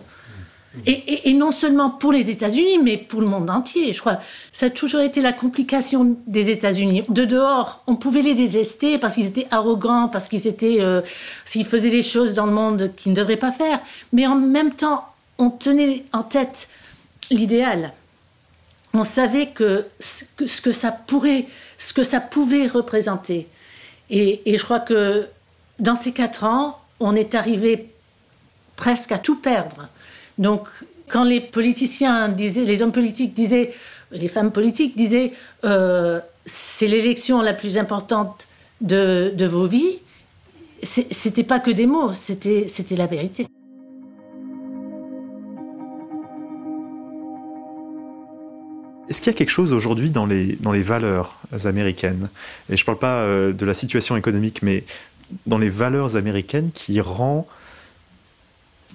Et, 0.86 1.34
non 1.34 1.51
seulement 1.51 1.89
pour 1.89 2.12
les 2.12 2.29
États-Unis, 2.29 2.79
mais 2.84 2.98
pour 2.98 3.22
le 3.22 3.27
monde 3.27 3.50
entier. 3.50 3.93
Je 3.93 4.00
crois 4.00 4.19
ça 4.51 4.67
a 4.67 4.69
toujours 4.69 5.01
été 5.01 5.22
la 5.22 5.34
complication 5.34 6.17
des 6.27 6.50
États-Unis. 6.50 7.03
De 7.10 7.25
dehors, 7.25 7.81
on 7.88 7.96
pouvait 7.96 8.22
les 8.22 8.34
détester 8.34 8.98
parce 8.98 9.15
qu'ils 9.15 9.27
étaient 9.27 9.48
arrogants, 9.51 10.07
parce 10.07 10.27
qu'ils 10.27 10.41
euh, 10.63 11.01
faisaient 11.46 11.89
des 11.89 12.01
choses 12.01 12.34
dans 12.34 12.46
le 12.46 12.51
monde 12.51 12.91
qu'ils 12.96 13.12
ne 13.12 13.17
devraient 13.17 13.38
pas 13.38 13.51
faire. 13.51 13.79
Mais 14.13 14.27
en 14.27 14.36
même 14.36 14.74
temps, 14.74 15.05
on 15.38 15.50
tenait 15.50 16.05
en 16.13 16.24
tête 16.24 16.69
l'idéal. 17.29 17.93
On 18.93 19.03
savait 19.03 19.48
que 19.48 19.86
que 20.38 20.48
ce 20.48 20.62
que 21.93 22.03
ça 22.03 22.19
pouvait 22.22 22.67
représenter. 22.67 23.48
Et, 24.10 24.41
je 24.46 24.63
crois 24.63 24.79
que 24.79 25.27
dans 25.79 25.96
ces 25.96 26.12
quatre 26.12 26.43
ans, 26.43 26.79
on 27.00 27.15
est 27.15 27.36
arrivé 27.36 27.89
presque 28.75 29.12
à 29.12 29.17
tout 29.17 29.36
perdre. 29.36 29.88
Donc, 30.38 30.67
quand 31.08 31.24
les 31.24 31.41
politiciens 31.41 32.29
disaient, 32.29 32.65
les 32.65 32.82
hommes 32.82 32.91
politiques 32.91 33.34
disaient, 33.34 33.74
les 34.12 34.27
femmes 34.27 34.51
politiques 34.51 34.96
disaient, 34.96 35.34
euh, 35.65 36.20
c'est 36.46 36.88
l'élection 36.88 37.41
la 37.41 37.53
plus 37.53 37.77
importante 37.77 38.48
de, 38.82 39.46
vos 39.46 39.65
vies, 39.65 40.00
c'était 40.84 41.44
pas 41.44 41.60
que 41.60 41.72
des 41.72 41.88
mots, 41.88 42.13
c'était 42.13 42.67
la 42.96 43.08
vérité. 43.08 43.48
Est-ce 49.10 49.22
qu'il 49.22 49.32
y 49.32 49.36
a 49.36 49.38
quelque 49.38 49.50
chose 49.50 49.72
aujourd'hui 49.72 50.10
dans 50.10 50.25
les, 50.25 50.58
dans 50.58 50.74
les 50.74 50.84
valeurs 50.84 51.39
américaines, 51.63 52.27
et 52.70 52.75
je 52.75 52.84
ne 52.84 52.86
parle 52.86 53.00
pas 53.00 53.22
euh, 53.22 53.53
de 53.53 53.65
la 53.65 53.74
situation 53.74 54.17
économique, 54.17 54.62
mais 54.62 54.84
dans 55.46 55.58
les 55.58 55.70
valeurs 55.70 56.17
américaines 56.17 56.72
qui 56.74 57.00
rend 57.00 57.48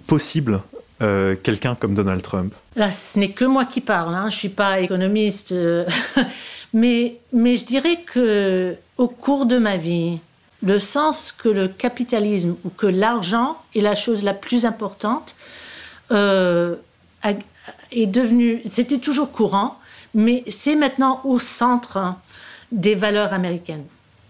possible 0.06 0.60
euh, 1.02 1.36
quelqu'un 1.42 1.74
comme 1.74 1.94
Donald 1.94 2.22
Trump 2.22 2.54
Là, 2.76 2.90
ce 2.90 3.18
n'est 3.18 3.30
que 3.30 3.44
moi 3.44 3.64
qui 3.64 3.80
parle, 3.80 4.14
hein. 4.14 4.28
je 4.30 4.36
ne 4.36 4.38
suis 4.38 4.48
pas 4.48 4.80
économiste, 4.80 5.52
euh, 5.52 5.84
mais, 6.72 7.18
je 7.32 7.64
dirais 7.64 8.00
que 8.06 8.74
au 8.98 9.08
cours 9.08 9.46
de 9.46 9.58
ma 9.58 9.76
vie, 9.76 10.18
le 10.62 10.78
sens 10.78 11.32
que 11.32 11.48
le 11.48 11.68
capitalisme 11.68 12.56
ou 12.64 12.70
que 12.70 12.86
l'argent 12.86 13.56
est 13.74 13.80
la 13.80 13.94
chose 13.94 14.22
la 14.22 14.34
plus 14.34 14.64
importante 14.64 15.34
est 16.10 18.06
devenu, 18.06 18.62
c'était 18.68 18.98
toujours 18.98 19.32
courant, 19.32 19.78
mais 20.14 20.44
c'est 20.48 20.76
maintenant 20.76 21.20
au 21.24 21.38
centre 21.38 22.14
des 22.70 22.94
valeurs 22.94 23.32
américaines. 23.32 23.84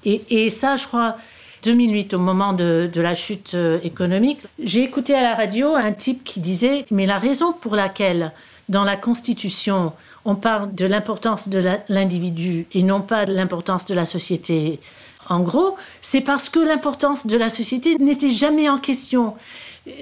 Et, 0.04 0.50
ça, 0.50 0.74
je 0.76 0.86
crois, 0.86 1.16
2008, 1.62 2.14
au 2.14 2.18
moment 2.18 2.52
de, 2.52 2.90
la 2.96 3.14
chute 3.14 3.54
euh, 3.54 3.78
économique, 3.84 4.40
j'ai 4.62 4.82
écouté 4.82 5.14
à 5.14 5.22
la 5.22 5.34
radio 5.34 5.74
un 5.74 5.92
type 5.92 6.24
qui 6.24 6.40
disait, 6.40 6.86
mais 6.90 7.06
la 7.06 7.18
raison 7.18 7.52
pour 7.52 7.76
laquelle 7.76 8.32
dans 8.68 8.84
la 8.84 8.96
Constitution, 8.96 9.92
on 10.24 10.34
parle 10.34 10.74
de 10.74 10.86
l'importance 10.86 11.48
de 11.48 11.62
l'individu 11.88 12.66
et 12.72 12.82
non 12.82 13.00
pas 13.00 13.26
de 13.26 13.32
l'importance 13.32 13.86
de 13.86 13.94
la 13.94 14.06
société. 14.06 14.80
En 15.28 15.40
gros, 15.40 15.76
c'est 16.00 16.20
parce 16.20 16.48
que 16.48 16.58
l'importance 16.58 17.26
de 17.26 17.36
la 17.36 17.50
société 17.50 17.96
n'était 17.98 18.30
jamais 18.30 18.68
en 18.68 18.78
question. 18.78 19.34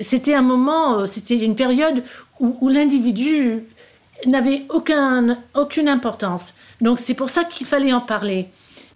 C'était 0.01 0.35
un 0.35 0.43
moment, 0.43 1.07
c'était 1.07 1.39
une 1.39 1.57
période 1.57 2.03
où 2.39 2.69
l'individu 2.69 3.63
n'avait 4.27 4.65
aucun, 4.69 5.39
aucune 5.55 5.89
importance. 5.89 6.55
Donc 6.81 6.99
c'est 6.99 7.15
pour 7.15 7.31
ça 7.31 7.45
qu'il 7.45 7.67
fallait 7.67 7.93
en 7.93 8.01
parler. 8.01 8.49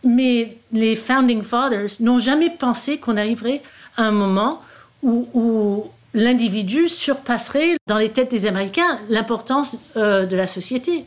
Mais 0.05 0.57
les 0.73 0.97
Founding 0.97 1.43
Fathers 1.43 2.01
n'ont 2.01 2.19
jamais 2.19 2.51
pensé 2.51 2.99
qu'on 2.99 3.17
arriverait 3.17 3.63
à 3.97 4.05
un 4.05 4.11
moment 4.11 4.61
où, 5.03 5.85
l'individu 6.17 6.89
surpasserait 6.89 7.77
dans 7.89 7.99
les 7.99 8.09
têtes 8.09 8.31
des 8.31 8.47
Américains 8.47 9.01
l'importance 9.09 9.79
euh, 9.97 10.27
de 10.27 10.37
la 10.37 10.47
société. 10.47 11.05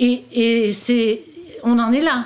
Et, 0.00 0.24
et 0.32 0.72
c'est, 0.72 1.22
on 1.62 1.78
en 1.78 1.92
est 1.92 2.00
là. 2.00 2.24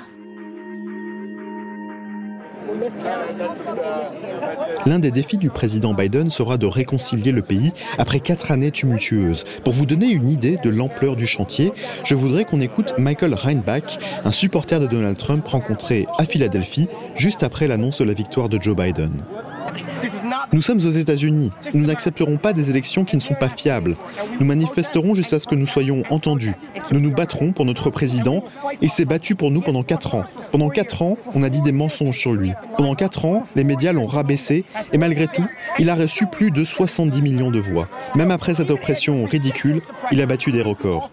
L'un 4.85 4.99
des 4.99 5.11
défis 5.11 5.37
du 5.37 5.49
président 5.49 5.93
Biden 5.93 6.29
sera 6.29 6.57
de 6.57 6.65
réconcilier 6.65 7.31
le 7.31 7.41
pays 7.41 7.73
après 7.97 8.19
quatre 8.19 8.51
années 8.51 8.71
tumultueuses. 8.71 9.43
Pour 9.63 9.73
vous 9.73 9.85
donner 9.85 10.07
une 10.07 10.29
idée 10.29 10.57
de 10.63 10.69
l'ampleur 10.69 11.15
du 11.15 11.27
chantier, 11.27 11.71
je 12.03 12.15
voudrais 12.15 12.45
qu'on 12.45 12.61
écoute 12.61 12.93
Michael 12.97 13.33
Reinbach, 13.33 13.99
un 14.25 14.31
supporter 14.31 14.79
de 14.79 14.87
Donald 14.87 15.17
Trump 15.17 15.47
rencontré 15.47 16.07
à 16.17 16.25
Philadelphie 16.25 16.87
juste 17.15 17.43
après 17.43 17.67
l'annonce 17.67 17.99
de 17.99 18.05
la 18.05 18.13
victoire 18.13 18.49
de 18.49 18.61
Joe 18.61 18.75
Biden. 18.75 19.23
Nous 20.51 20.61
sommes 20.63 20.79
aux 20.79 20.89
États-Unis. 20.91 21.51
Nous 21.73 21.85
n'accepterons 21.85 22.37
pas 22.37 22.53
des 22.53 22.71
élections 22.71 23.05
qui 23.05 23.15
ne 23.15 23.21
sont 23.21 23.35
pas 23.35 23.49
fiables. 23.49 23.95
Nous 24.39 24.45
manifesterons 24.45 25.13
jusqu'à 25.13 25.39
ce 25.39 25.47
que 25.47 25.55
nous 25.55 25.67
soyons 25.67 26.03
entendus. 26.09 26.55
Nous 26.91 26.99
nous 26.99 27.11
battrons 27.11 27.51
pour 27.51 27.65
notre 27.65 27.91
président 27.91 28.43
et 28.81 28.87
s'est 28.87 29.05
battu 29.05 29.35
pour 29.35 29.51
nous 29.51 29.61
pendant 29.61 29.83
quatre 29.83 30.15
ans. 30.15 30.23
Pendant 30.51 30.69
quatre 30.69 31.03
ans, 31.03 31.17
on 31.35 31.43
a 31.43 31.49
dit 31.49 31.61
des 31.61 31.71
mensonges 31.71 32.17
sur 32.17 32.33
lui. 32.33 32.51
Pendant 32.77 32.95
quatre 32.95 33.25
ans, 33.25 33.43
les 33.55 33.63
médias 33.63 33.93
l'ont 33.93 34.07
rabaissé 34.07 34.65
et 34.91 34.97
malgré 34.97 35.27
tout, 35.27 35.45
il 35.77 35.89
a 35.89 35.95
reçu 35.95 36.25
plus 36.25 36.49
de 36.49 36.63
70 36.63 37.21
millions 37.21 37.51
de 37.51 37.59
voix. 37.59 37.87
Même 38.15 38.31
après 38.31 38.55
cette 38.55 38.71
oppression 38.71 39.25
ridicule, 39.25 39.81
il 40.11 40.19
a 40.19 40.25
battu 40.25 40.51
des 40.51 40.63
records. 40.63 41.11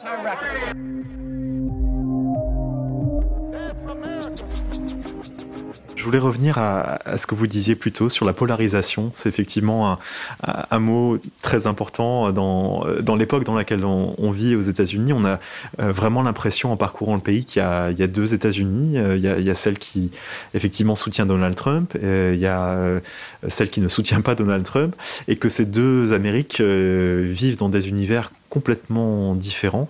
Voulais 6.06 6.18
revenir 6.18 6.56
à, 6.58 6.98
ce 7.18 7.26
que 7.26 7.34
vous 7.34 7.46
disiez 7.46 7.75
plus 7.75 7.92
tôt 7.92 8.08
sur 8.08 8.25
la 8.25 8.32
polarisation. 8.32 9.10
C'est 9.12 9.28
effectivement 9.28 9.98
un, 10.42 10.78
mot 10.78 11.18
très 11.42 11.66
important 11.66 12.32
dans, 12.32 13.16
l'époque 13.16 13.44
dans 13.44 13.54
laquelle 13.54 13.84
on, 13.84 14.30
vit 14.30 14.54
aux 14.54 14.62
États-Unis. 14.62 15.12
On 15.12 15.25
a 15.25 15.40
euh, 15.80 15.92
vraiment 15.92 16.22
l'impression, 16.22 16.72
en 16.72 16.76
parcourant 16.76 17.16
le 17.16 17.20
pays, 17.20 17.44
qu'il 17.44 17.60
y, 17.60 17.62
a, 17.64 17.92
deux 18.06 18.34
États-Unis. 18.34 18.98
Euh, 18.98 19.16
il 19.16 19.22
y, 19.22 19.50
a, 19.50 19.54
celle 19.54 19.78
qui, 19.78 20.12
effectivement, 20.54 20.94
soutient 20.94 21.26
Donald 21.26 21.56
Trump. 21.56 21.94
Et 21.96 22.34
il 22.34 22.40
y 22.40 22.46
a 22.46 22.70
euh, 22.70 23.00
celle 23.48 23.70
qui 23.70 23.80
ne 23.80 23.88
soutient 23.88 24.20
pas 24.20 24.36
Donald 24.36 24.64
Trump. 24.64 24.94
Et 25.26 25.36
que 25.36 25.48
ces 25.48 25.66
deux 25.66 26.12
Amériques 26.12 26.60
vivent 26.60 27.56
dans 27.56 27.68
des 27.68 27.88
univers 27.88 28.30
complètement 28.48 29.34
différents. 29.34 29.88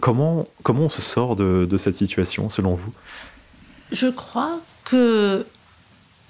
Comment, 0.00 0.44
comment 0.64 0.82
on 0.82 0.88
se 0.88 1.00
sort 1.00 1.36
de, 1.36 1.66
de 1.70 1.76
cette 1.76 1.94
situation, 1.94 2.48
selon 2.48 2.74
vous? 2.74 2.92
Je 3.92 4.08
crois 4.08 4.60
que 4.84 5.46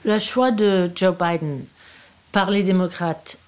le 0.05 0.19
choix 0.19 0.51
de 0.51 0.91
Joe 0.95 1.15
Biden 1.17 1.65
par 2.33 2.51
les 2.51 2.63
démocrates, 2.63 3.39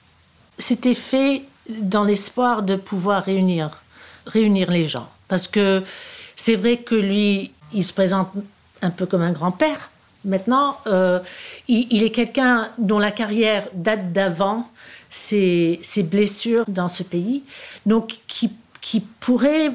s'était 0.59 0.95
fait 0.95 1.43
dans 1.69 2.05
l'espoir 2.05 2.63
de 2.63 2.77
pouvoir 2.77 3.25
réunir, 3.25 3.83
réunir 4.27 4.71
les 4.71 4.87
gens. 4.87 5.09
Parce 5.27 5.49
que 5.49 5.83
c'est 6.37 6.55
vrai 6.55 6.77
que 6.77 6.95
lui, 6.95 7.53
il 7.73 7.83
se 7.83 7.93
présente 7.93 8.31
un 8.83 8.91
peu 8.91 9.07
comme 9.07 9.23
un 9.23 9.33
grand-père. 9.33 9.91
Maintenant, 10.25 10.79
euh, 10.87 11.21
il, 11.69 12.03
est 12.03 12.11
quelqu'un 12.11 12.71
dont 12.79 12.99
la 12.99 13.11
carrière 13.11 13.69
date 13.75 14.13
d'avant 14.13 14.71
ses, 15.11 15.81
blessures 16.05 16.65
dans 16.69 16.89
ce 16.89 17.03
pays. 17.03 17.43
Donc, 17.85 18.21
qui, 18.27 18.51
qui 18.81 19.01
pourrait, 19.01 19.73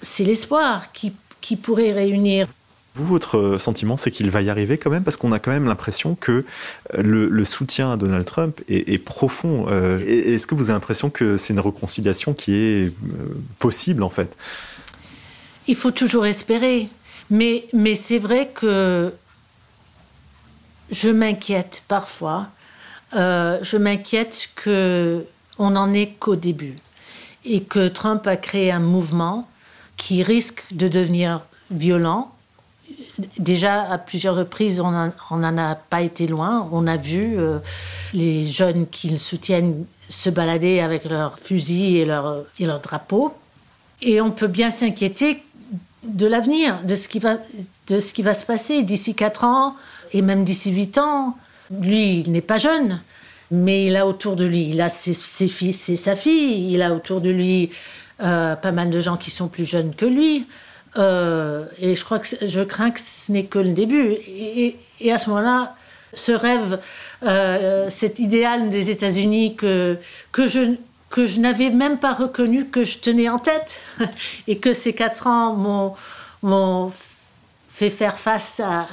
c'est 0.00 0.24
l'espoir, 0.24 0.92
qui, 0.92 1.12
qui 1.40 1.56
pourrait 1.56 1.92
réunir 1.92 2.48
vous, 2.94 3.06
votre 3.06 3.56
sentiment, 3.58 3.96
c'est 3.96 4.10
qu'il 4.10 4.30
va 4.30 4.42
y 4.42 4.50
arriver 4.50 4.76
quand 4.76 4.90
même, 4.90 5.02
parce 5.02 5.16
qu'on 5.16 5.32
a 5.32 5.38
quand 5.38 5.50
même 5.50 5.64
l'impression 5.64 6.14
que 6.14 6.44
euh, 6.94 7.02
le, 7.02 7.44
soutien 7.44 7.92
à 7.92 7.96
Donald 7.96 8.26
Trump 8.26 8.60
est, 8.68 8.98
profond. 8.98 9.66
Euh, 9.68 9.98
est-ce 10.06 10.46
que 10.46 10.54
vous 10.54 10.64
avez 10.64 10.74
l'impression 10.74 11.08
que 11.08 11.38
c'est 11.38 11.54
une 11.54 11.60
réconciliation 11.60 12.34
qui 12.34 12.54
est 12.54 12.86
euh, 12.86 12.92
possible, 13.58 14.02
en 14.02 14.10
fait? 14.10 14.36
Il 15.66 15.76
faut 15.76 15.90
toujours 15.90 16.26
espérer. 16.26 16.88
Mais, 17.30 17.64
mais 17.72 17.94
c'est 17.94 18.18
vrai 18.18 18.50
que 18.54 19.12
je 20.90 21.08
m'inquiète 21.08 21.82
parfois. 21.88 22.48
je 23.14 23.76
m'inquiète 23.78 24.50
que 24.54 25.24
on 25.58 25.70
n'en 25.70 25.94
est 25.94 26.12
qu'au 26.18 26.36
début 26.36 26.76
et 27.44 27.62
que 27.62 27.88
Trump 27.88 28.26
a 28.26 28.36
créé 28.36 28.70
un 28.70 28.80
mouvement 28.80 29.48
qui 29.96 30.22
risque 30.22 30.64
de 30.72 30.88
devenir 30.88 31.40
violent 31.70 32.32
déjà 33.38 33.82
à 33.82 33.98
plusieurs 33.98 34.36
reprises, 34.36 34.80
on 34.80 34.90
n'en 34.90 35.58
a 35.58 35.74
pas 35.74 36.02
été 36.02 36.26
loin. 36.26 36.68
On 36.72 36.86
a 36.86 36.96
vu 36.96 37.38
euh, 37.38 37.58
les 38.14 38.44
jeunes 38.44 38.86
qui 38.86 39.18
soutiennent 39.18 39.84
se 40.08 40.30
balader 40.30 40.80
avec 40.80 41.04
leurs 41.04 41.38
fusils 41.38 41.96
et 41.96 42.04
leurs 42.04 42.44
et 42.58 42.66
drapeaux. 42.66 43.34
Et 44.00 44.20
on 44.20 44.30
peut 44.30 44.48
bien 44.48 44.70
s'inquiéter 44.70 45.42
de 46.02 46.26
l'avenir, 46.26 46.80
de, 46.84 46.96
ce 46.96 47.08
qui 47.08 47.18
va, 47.18 47.38
de 47.86 48.00
ce 48.00 48.12
qui 48.12 48.22
va 48.22 48.34
se 48.34 48.44
passer 48.44 48.82
d'ici 48.82 49.14
4 49.14 49.44
ans 49.44 49.76
et 50.12 50.22
même 50.22 50.44
d'ici 50.44 50.72
8 50.72 50.98
ans. 50.98 51.36
Lui, 51.70 52.20
il 52.20 52.32
n'est 52.32 52.40
pas 52.40 52.58
jeune, 52.58 53.00
mais 53.50 53.86
il 53.86 53.96
a 53.96 54.06
autour 54.06 54.36
de 54.36 54.44
lui, 54.44 54.68
il 54.68 54.80
a 54.80 54.88
ses, 54.88 55.14
fils 55.48 55.88
et 55.88 55.96
sa 55.96 56.16
fille, 56.16 56.72
il 56.72 56.82
a 56.82 56.92
autour 56.92 57.20
de 57.20 57.30
lui 57.30 57.70
euh, 58.22 58.56
pas 58.56 58.72
mal 58.72 58.90
de 58.90 59.00
gens 59.00 59.16
qui 59.16 59.30
sont 59.30 59.48
plus 59.48 59.64
jeunes 59.64 59.94
que 59.94 60.06
lui. 60.06 60.46
Euh, 60.96 61.64
et 61.78 61.94
je 61.94 62.04
crois 62.04 62.18
que 62.18 62.26
je 62.46 62.60
crains 62.62 62.90
que 62.90 63.00
ce 63.00 63.32
n'est 63.32 63.44
que 63.44 63.58
le 63.58 63.70
début. 63.70 64.16
Et, 64.26 64.76
à 65.10 65.18
ce 65.18 65.30
moment-là, 65.30 65.74
ce 66.14 66.32
rêve, 66.32 66.80
euh, 67.22 67.88
cet 67.90 68.18
idéal 68.18 68.68
des 68.68 68.90
États-Unis 68.90 69.56
que, 69.56 69.96
que 70.30 70.46
je, 70.46 70.74
que 71.08 71.26
je 71.26 71.40
n'avais 71.40 71.70
même 71.70 71.98
pas 71.98 72.12
reconnu 72.12 72.66
que 72.66 72.84
je 72.84 72.98
tenais 72.98 73.28
en 73.28 73.38
tête, 73.38 73.80
et 74.46 74.58
que 74.58 74.72
ces 74.72 74.92
quatre 74.92 75.26
ans 75.26 75.94
m'ont 76.42 76.92
fait 77.68 77.90
faire 77.90 78.18
face 78.18 78.60
à, 78.60 78.86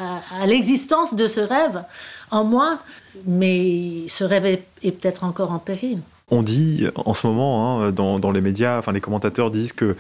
l'existence 0.45 1.13
de 1.13 1.27
ce 1.27 1.41
rêve 1.41 1.83
en 2.31 2.45
moi, 2.45 2.79
mais 3.25 4.07
ce 4.07 4.23
rêve 4.23 4.45
est 4.45 4.91
peut-être 4.91 5.25
encore 5.25 5.51
en 5.51 5.59
péril. 5.59 5.99
On 6.31 6.43
dit 6.43 6.87
en 6.95 7.13
ce 7.13 7.25
moment, 7.25 7.81
hein, 7.81 7.91
dans, 7.91 8.31
les 8.31 8.41
médias, 8.41 8.77
enfin 8.77 8.91
les 8.91 9.01
commentateurs 9.01 9.51
disent 9.51 9.73
que, 9.73 9.95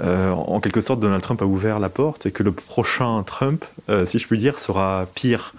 euh, 0.00 0.30
en 0.30 0.60
quelque 0.60 0.80
sorte, 0.80 1.00
Donald 1.00 1.22
Trump 1.22 1.42
a 1.42 1.44
ouvert 1.44 1.78
la 1.78 1.88
porte 1.90 2.26
et 2.26 2.30
que 2.30 2.42
le 2.42 2.52
prochain 2.52 3.22
Trump, 3.22 3.64
euh, 3.88 4.06
si 4.06 4.18
je 4.18 4.26
puis 4.26 4.38
dire, 4.38 4.58
sera 4.58 5.06
pire 5.14 5.54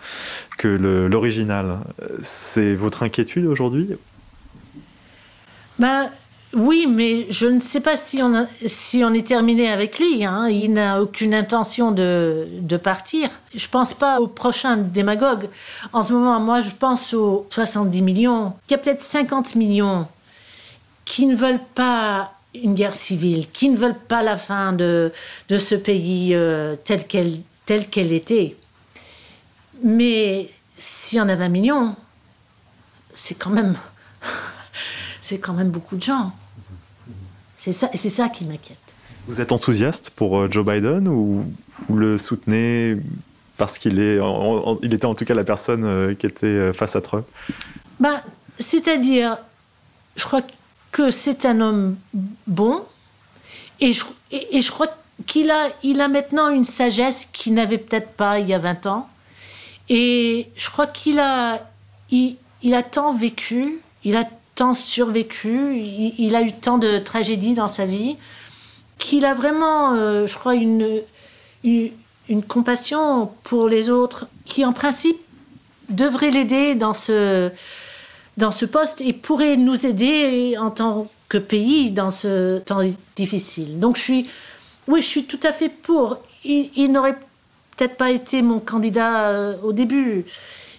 que 0.57 0.67
l'original. 0.67 1.79
C'est 2.21 2.75
votre 2.75 3.03
inquiétude 3.03 3.45
aujourd'hui? 3.45 3.89
Bah, 5.77 6.09
oui, 6.53 6.85
mais 6.85 7.27
je 7.29 7.47
ne 7.47 7.61
sais 7.61 7.79
pas 7.79 7.95
si 7.95 8.21
on, 8.21 9.13
est 9.13 9.27
terminé 9.27 9.69
avec 9.69 9.99
lui. 9.99 10.25
Hein. 10.25 10.49
Il 10.49 10.73
n'a 10.73 11.01
aucune 11.01 11.33
intention 11.33 11.91
de, 11.91 12.77
partir. 12.83 13.29
Je 13.55 13.65
ne 13.65 13.69
pense 13.69 13.93
pas 13.93 14.19
au 14.19 14.27
prochain 14.27 14.75
démagogue. 14.75 15.47
En 15.93 16.03
ce 16.03 16.11
moment, 16.11 16.39
moi, 16.41 16.59
je 16.59 16.71
pense 16.71 17.13
aux 17.13 17.47
70 17.49 18.01
millions. 18.01 18.53
Il 18.67 18.71
y 18.71 18.75
a 18.75 18.77
peut-être 18.77 19.01
50 19.01 19.55
millions 19.55 20.07
qui 21.05 21.25
ne 21.25 21.35
veulent 21.35 21.63
pas 21.73 22.33
une 22.53 22.75
guerre 22.75 22.93
civile, 22.93 23.49
qui 23.49 23.69
ne 23.69 23.77
veulent 23.77 23.97
pas 23.97 24.21
la 24.21 24.35
fin 24.35 24.73
de, 24.73 25.13
ce 25.49 25.75
pays 25.75 26.35
euh, 26.35 26.75
tel 26.83 27.05
qu'elle 27.05 28.11
était. 28.11 28.57
Mais 29.83 30.49
s'il 30.77 31.17
y 31.17 31.21
en 31.21 31.29
a 31.29 31.35
20 31.35 31.47
millions, 31.47 31.95
c'est 33.15 33.35
quand 33.35 33.51
même 33.51 33.77
beaucoup 35.69 35.95
de 35.95 36.03
gens. 36.03 36.33
C'est 37.63 37.73
ça, 37.73 37.91
c'est 37.93 38.09
ça 38.09 38.27
qui 38.27 38.45
m'inquiète. 38.45 38.79
Vous 39.27 39.39
êtes 39.39 39.51
enthousiaste 39.51 40.09
pour 40.09 40.39
euh, 40.39 40.47
Joe 40.49 40.65
Biden 40.65 41.07
ou 41.07 41.45
vous 41.87 41.95
le 41.95 42.17
soutenez 42.17 42.97
parce 43.55 43.77
qu'il 43.77 43.99
est, 43.99 44.19
il 44.81 44.93
était 44.95 45.05
en 45.05 45.13
tout 45.13 45.25
cas 45.25 45.35
la 45.35 45.43
personne 45.43 45.83
euh, 45.83 46.15
qui 46.15 46.25
était 46.25 46.47
euh, 46.47 46.73
face 46.73 46.95
à 46.95 47.01
Trump? 47.01 47.23
Bah, 47.99 48.23
C'est-à-dire, 48.57 49.37
je 50.15 50.23
crois 50.23 50.41
que 50.91 51.11
c'est 51.11 51.45
un 51.45 51.61
homme 51.61 51.97
bon 52.47 52.83
et 53.79 53.93
je, 53.93 54.05
et, 54.31 54.59
je 54.59 54.71
crois 54.71 54.87
qu'il 55.27 55.51
a, 55.51 55.69
il 55.83 56.01
a 56.01 56.07
maintenant 56.07 56.49
une 56.49 56.65
sagesse 56.65 57.29
qu'il 57.31 57.53
n'avait 57.53 57.77
peut-être 57.77 58.13
pas 58.13 58.39
il 58.39 58.47
y 58.47 58.55
a 58.55 58.57
20 58.57 58.87
ans. 58.87 59.07
Et 59.87 60.49
je 60.57 60.67
crois 60.71 60.87
qu'il 60.87 61.19
a, 61.19 61.61
il, 62.09 62.37
il 62.63 62.73
a 62.73 62.81
tant 62.81 63.13
vécu, 63.13 63.81
il 64.03 64.15
a 64.15 64.27
survécu, 64.73 65.75
il, 66.17 66.35
a 66.35 66.41
eu 66.41 66.53
tant 66.53 66.77
de 66.77 66.99
tragédies 66.99 67.53
dans 67.53 67.67
sa 67.67 67.85
vie, 67.85 68.15
qu'il 68.97 69.25
a 69.25 69.33
vraiment, 69.33 69.93
euh, 69.93 70.27
je 70.27 70.37
crois, 70.37 70.55
une, 70.55 71.01
une, 71.63 72.43
compassion 72.47 73.31
pour 73.43 73.67
les 73.67 73.89
autres 73.89 74.27
qui, 74.45 74.63
en 74.63 74.73
principe, 74.73 75.17
devrait 75.89 76.31
l'aider 76.31 76.75
dans 76.75 76.93
ce, 76.93 77.49
dans 78.37 78.51
ce 78.51 78.65
poste 78.65 79.01
et 79.01 79.11
pourrait 79.11 79.57
nous 79.57 79.85
aider 79.85 80.55
en 80.57 80.69
tant 80.69 81.09
que 81.27 81.37
pays 81.37 81.91
dans 81.91 82.11
ce 82.11 82.59
temps 82.59 82.81
difficile. 83.15 83.79
Donc 83.79 83.97
je 83.97 84.01
suis, 84.01 84.29
oui, 84.87 85.01
je 85.01 85.07
suis 85.07 85.25
tout 85.25 85.39
à 85.43 85.51
fait 85.51 85.69
pour. 85.69 86.17
Il, 86.43 86.91
n'aurait 86.91 87.17
peut-être 87.77 87.97
pas 87.97 88.11
été 88.11 88.41
mon 88.41 88.59
candidat 88.59 89.29
euh, 89.29 89.55
au 89.63 89.73
début, 89.73 90.25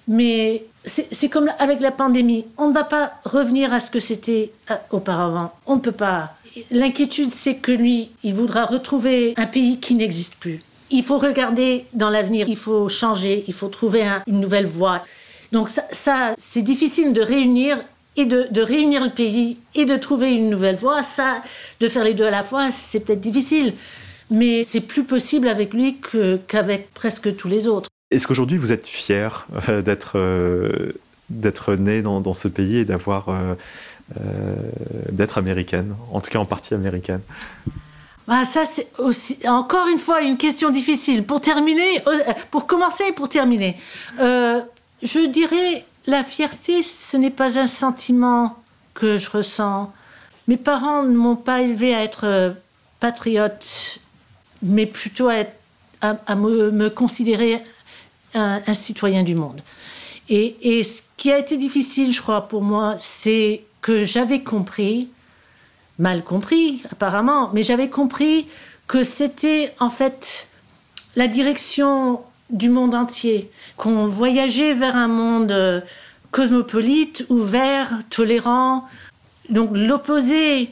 mais 0.09 0.65
c'est 0.85 1.29
comme 1.29 1.51
avec 1.59 1.81
la 1.81 1.91
pandémie. 1.91 2.45
On 2.59 2.69
ne 2.69 2.75
va 2.75 2.85
pas 2.85 3.13
revenir 3.25 3.73
à 3.73 3.81
ce 3.81 3.91
que 3.91 4.01
c'était 4.01 4.51
euh, 4.71 4.75
auparavant. 4.91 5.53
On 5.67 5.77
ne 5.77 5.81
peut 5.81 5.93
pas. 5.93 6.35
L'inquiétude, 6.71 7.31
c'est 7.31 7.57
que 7.57 7.73
lui, 7.73 8.11
il 8.23 8.35
voudra 8.35 8.65
retrouver 8.65 9.35
un 9.37 9.47
pays 9.47 9.79
qui 9.79 9.95
n'existe 9.95 10.37
plus. 10.37 10.61
Il 10.91 11.03
faut 11.03 11.19
regarder 11.19 11.87
dans 11.95 12.11
l'avenir, 12.11 12.49
il 12.49 12.57
faut 12.57 12.89
changer, 12.89 13.45
il 13.49 13.55
faut 13.55 13.69
trouver 13.69 14.07
une 14.27 14.41
nouvelle 14.41 14.67
voie. 14.67 15.03
Donc 15.53 15.71
ça, 15.71 16.35
c'est 16.37 16.63
difficile 16.63 17.13
de 17.13 17.23
réunir 17.23 17.79
et 18.17 18.27
de, 18.27 18.61
réunir 18.61 19.03
le 19.03 19.11
pays 19.11 19.57
et 19.75 19.85
de 19.87 19.97
trouver 19.97 20.35
une 20.35 20.51
nouvelle 20.51 20.77
voie. 20.77 21.03
Ça, 21.03 21.43
de 21.81 21.89
faire 21.89 22.05
les 22.05 22.15
deux 22.15 22.27
à 22.27 22.31
la 22.31 22.43
fois, 22.43 22.71
c'est 22.71 23.01
peut-être 23.01 23.21
difficile. 23.21 23.73
Mais 24.31 24.63
c'est 24.63 24.81
plus 24.81 25.05
possible 25.05 25.49
avec 25.49 25.73
lui 25.73 25.97
qu'avec 26.49 26.93
presque 26.93 27.37
tous 27.37 27.49
les 27.49 27.69
autres. 27.69 27.89
Est-ce 28.13 28.27
qu'aujourd'hui 28.27 28.59
vous 28.59 28.73
êtes 28.73 28.87
fier 28.87 29.47
euh, 29.69 29.81
d'être 29.81 30.13
euh, 30.17 30.93
d'être 31.31 31.75
né 31.77 32.03
dans, 32.03 32.35
ce 32.35 32.47
pays 32.47 32.79
et 32.79 32.85
d'avoir 32.85 33.31
euh, 33.31 33.55
d'être 35.11 35.39
américaine, 35.39 35.97
en 36.13 36.21
tout 36.21 36.31
cas 36.31 36.39
en 36.39 36.45
partie 36.45 36.75
américaine? 36.75 37.23
Bah, 38.29 38.45
ça, 38.45 38.67
c'est 38.67 38.87
aussi, 38.99 39.39
encore 39.49 39.89
une 39.89 39.99
fois, 39.99 40.21
une 40.21 40.37
question 40.37 40.69
difficile. 40.69 41.25
Pour 41.25 41.41
terminer, 41.41 42.05
pour 42.51 42.67
commencer 42.67 43.05
et 43.09 43.13
pour 43.13 43.31
terminer, 43.31 43.79
je 44.19 45.27
dirais, 45.27 45.87
la 46.07 46.23
fierté, 46.23 46.83
ce 46.83 47.17
n'est 47.17 47.31
pas 47.31 47.59
un 47.59 47.67
sentiment 47.67 48.59
que 48.93 49.17
je 49.17 49.31
ressens. 49.31 49.91
Mes 50.49 50.59
parents 50.59 51.03
ne 51.03 51.17
m'ont 51.17 51.37
pas 51.37 51.63
élevé 51.63 51.95
à 51.95 52.03
être 52.05 52.55
patriote, 53.01 54.01
mais 54.63 54.85
plutôt 54.87 55.31
à, 56.03 56.35
me, 56.35 56.89
considérer 56.89 57.63
un, 58.35 58.75
citoyen 58.75 59.23
du 59.23 59.35
monde. 59.35 59.61
Et, 60.29 60.83
ce 60.83 61.03
qui 61.17 61.31
a 61.31 61.39
été 61.39 61.57
difficile, 61.57 62.13
je 62.13 62.23
crois, 62.23 62.49
pour 62.49 62.63
moi, 62.63 62.97
c'est 63.01 63.63
que 63.81 64.05
j'avais 64.05 64.43
compris, 64.43 65.09
mal 65.99 66.25
compris 66.25 66.83
apparemment, 66.91 67.51
mais 67.53 67.63
j'avais 67.63 67.91
compris 67.91 68.47
que 68.87 69.05
c'était 69.05 69.75
en 69.79 69.91
fait 69.91 70.49
la 71.17 71.29
direction 71.29 72.21
du 72.51 72.69
monde 72.69 72.95
entier, 72.95 73.51
qu'on 73.77 74.07
voyageait 74.07 74.75
vers 74.75 74.97
un 74.97 75.09
monde 75.09 75.85
cosmopolite, 76.31 77.27
ouvert, 77.29 78.01
tolérant. 78.11 78.85
Donc 79.51 79.71
l'opposé 79.75 80.71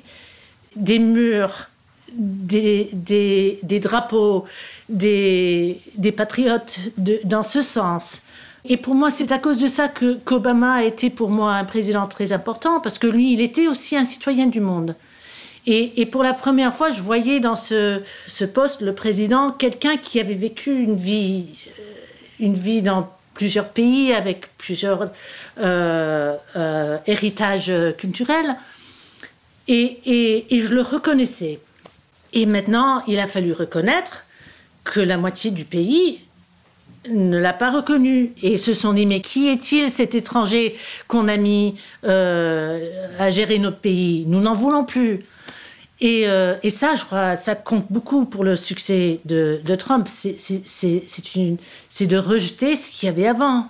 des 0.77 0.99
murs, 0.99 1.68
des 2.12 3.81
drapeaux, 3.83 4.46
des, 4.90 5.81
des 5.96 6.12
patriotes 6.12 6.79
dans 7.24 7.42
ce 7.42 7.62
sens. 7.62 8.22
Et 8.64 8.76
pour 8.76 8.94
moi, 8.94 9.11
c'est 9.11 9.33
à 9.33 9.38
cause 9.38 9.59
de 9.59 9.68
ça 9.68 9.88
que 9.88 10.14
qu'Obama 10.14 10.74
a 10.74 10.83
été 10.83 11.09
pour 11.09 11.31
moi 11.31 11.55
un 11.55 11.64
président 11.64 12.07
très 12.07 12.33
important, 12.33 12.81
parce 12.81 12.98
que 12.98 13.07
lui, 13.07 13.33
il 13.33 13.40
était 13.40 13.68
aussi 13.68 13.96
un 13.96 14.05
citoyen 14.05 14.46
du 14.46 14.61
monde. 14.61 14.94
Et, 15.66 16.00
et 16.00 16.07
pour 16.07 16.22
la 16.22 16.35
première 16.35 16.74
fois, 16.74 16.90
je 16.90 17.00
voyais 17.00 17.40
dans 17.40 17.55
ce, 17.55 18.03
ce 18.26 18.44
poste, 18.44 18.83
le 18.83 18.94
président, 18.94 19.50
quelqu'un 19.50 19.96
qui 19.96 20.20
avait 20.20 20.35
vécu 20.35 20.72
une 20.72 20.96
vie, 20.96 21.46
euh, 21.79 21.83
une 22.40 22.55
vie 22.55 22.83
dans 22.83 23.09
plusieurs 23.35 23.68
pays, 23.68 24.12
avec 24.12 24.55
plusieurs 24.59 25.11
euh, 25.59 26.35
euh, 26.57 26.98
héritages 27.07 27.72
culturels. 27.96 28.57
Et, 29.68 30.46
et 30.50 30.61
je 30.61 30.74
le 30.74 30.83
reconnaissais. 30.83 31.61
Et 32.33 32.44
maintenant, 32.44 33.03
il 33.07 33.20
a 33.20 33.26
fallu 33.26 33.53
reconnaître 33.53 34.24
que 34.90 35.00
la 35.00 35.16
moitié 35.16 35.53
du 35.53 35.64
pays 35.64 36.18
ne 37.09 37.38
l'a 37.38 37.53
pas 37.53 37.70
reconnu 37.70 38.33
et 38.42 38.57
se 38.57 38.74
sont 38.74 38.92
dit 38.92 39.07
mais 39.07 39.20
qui 39.20 39.48
est-il 39.48 39.88
cet 39.88 40.14
étranger 40.14 40.76
qu'on 41.07 41.29
a 41.29 41.37
mis 41.37 41.76
euh, 42.05 42.90
à 43.18 43.31
gérer 43.31 43.59
notre 43.59 43.79
pays? 43.79 44.24
Nous 44.26 44.40
n'en 44.40 44.53
voulons 44.53 44.85
plus. 44.85 45.24
Euh, 46.03 46.57
et, 46.62 46.70
ça, 46.70 46.94
je 46.94 47.05
crois, 47.05 47.37
ça 47.37 47.55
compte 47.55 47.87
beaucoup 47.90 48.24
pour 48.24 48.42
le 48.42 48.57
succès 48.57 49.20
de, 49.26 49.61
Trump. 49.76 50.09
C'est 50.09 50.37
de 52.07 52.16
rejeter 52.16 52.74
ce 52.74 52.90
qu'il 52.90 53.07
y 53.07 53.11
avait 53.11 53.29
avant. 53.29 53.68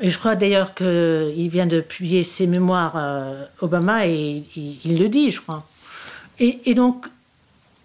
Et 0.00 0.08
je 0.08 0.18
crois 0.18 0.36
d'ailleurs 0.36 0.74
qu'il 0.74 1.48
vient 1.48 1.66
de 1.66 1.80
publier 1.80 2.22
ses 2.22 2.46
mémoires 2.46 2.94
euh, 2.96 3.44
Obama 3.60 4.06
et 4.06 4.44
il, 4.54 4.98
le 4.98 5.08
dit, 5.08 5.30
je 5.30 5.40
crois. 5.40 5.66
Et, 6.38 6.60
et 6.66 6.74
donc, 6.74 7.06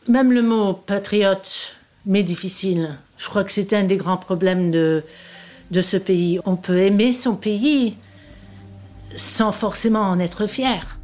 même 0.08 0.32
le 0.32 0.44
mot 0.44 0.74
patriote, 0.74 1.76
mais 2.06 2.24
difficile. 2.24 2.98
Je 3.18 3.30
crois 3.30 3.44
que 3.44 3.52
c'est 3.52 3.74
un 3.74 3.84
des 3.84 3.98
grands 3.98 4.18
problèmes 4.18 4.72
de, 4.72 5.04
de 5.72 5.82
ce 5.82 5.98
pays. 5.98 6.40
On 6.46 6.56
peut 6.56 6.80
aimer 6.80 7.14
son 7.14 7.36
pays 7.36 7.96
sans 9.16 9.52
forcément 9.52 10.02
en 10.02 10.20
être 10.20 10.48
fier. 10.48 10.98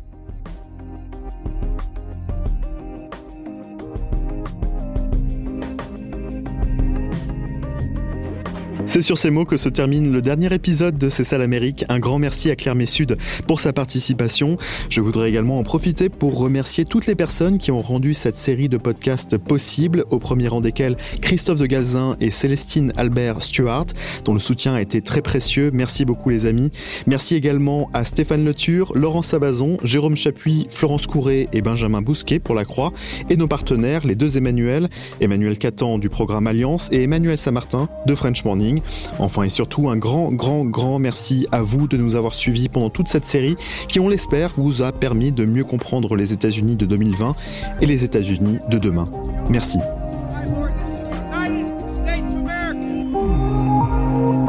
C'est 8.88 9.02
sur 9.02 9.18
ces 9.18 9.32
mots 9.32 9.44
que 9.44 9.58
se 9.58 9.68
termine 9.68 10.14
le 10.14 10.22
dernier 10.22 10.54
épisode 10.54 10.98
de 10.98 11.10
C'est 11.10 11.26
ça 11.26 11.38
l'Amérique. 11.38 11.84
Un 11.90 12.00
grand 12.00 12.20
merci 12.20 12.50
à 12.52 12.56
Claire 12.56 12.74
Messud 12.74 13.18
pour 13.46 13.60
sa 13.60 13.74
participation. 13.74 14.58
Je 14.90 15.02
voudrais 15.02 15.28
également 15.28 15.60
en 15.60 15.64
profiter 15.64 16.08
pour 16.08 16.38
remercier 16.38 16.86
toutes 16.86 17.06
les 17.06 17.14
personnes 17.14 17.58
qui 17.58 17.70
ont 17.74 17.82
rendu 17.82 18.14
cette 18.14 18.36
série 18.36 18.70
de 18.70 18.78
podcasts 18.78 19.38
possible, 19.38 20.06
au 20.10 20.20
premier 20.20 20.48
rang 20.48 20.62
desquels 20.62 20.96
Christophe 21.22 21.60
de 21.60 21.66
Galzin 21.66 22.16
et 22.22 22.32
Célestine 22.32 22.94
Albert 22.96 23.44
Stuart, 23.44 23.88
dont 24.24 24.34
le 24.34 24.40
soutien 24.40 24.74
a 24.74 24.82
été 24.82 25.02
très 25.02 25.22
précieux. 25.22 25.70
Merci 25.74 26.06
beaucoup 26.06 26.30
les 26.30 26.46
amis. 26.46 26.72
Merci 27.08 27.36
également 27.36 27.90
à 27.94 28.06
Stéphane 28.06 28.46
Leture, 28.46 28.94
Laurent 28.96 29.22
Sabazon, 29.22 29.80
Jérôme 29.84 30.16
Chapuis, 30.16 30.66
Florence 30.70 31.08
Courret 31.08 31.50
et 31.52 31.62
Benjamin 31.62 32.02
Bousquet 32.02 32.40
pour 32.40 32.56
la 32.56 32.64
Croix, 32.64 32.94
et 33.30 33.36
nos 33.36 33.50
partenaires, 33.50 34.08
les 34.08 34.16
deux 34.16 34.38
Emmanuel, 34.38 34.88
Emmanuel 35.20 35.58
Catan 35.58 35.98
du 35.98 36.08
programme 36.08 36.48
Alliance 36.48 36.88
et 36.94 37.04
Emmanuel 37.04 37.38
Samartin 37.38 37.90
de 38.06 38.16
French 38.16 38.46
Morning 38.46 38.77
Enfin 39.20 39.44
et 39.44 39.50
surtout 39.50 39.90
un 39.90 39.98
grand, 39.98 40.32
grand, 40.32 40.66
grand 40.66 41.00
merci 41.00 41.48
à 41.52 41.62
vous 41.62 41.88
de 41.88 41.98
nous 41.98 42.16
avoir 42.16 42.36
suivis 42.36 42.70
pendant 42.70 42.90
toute 42.90 43.08
cette 43.08 43.26
série 43.26 43.56
qui, 43.88 44.00
on 44.00 44.10
l'espère, 44.10 44.52
vous 44.58 44.82
a 44.82 44.92
permis 44.92 45.32
de 45.32 45.46
mieux 45.46 45.64
comprendre 45.64 46.16
les 46.16 46.34
États-Unis 46.34 46.76
de 46.76 46.86
2020 46.86 47.36
et 47.82 47.86
les 47.86 48.04
États-Unis 48.04 48.60
de 48.70 48.78
demain. 48.78 49.06
Merci. 49.50 49.80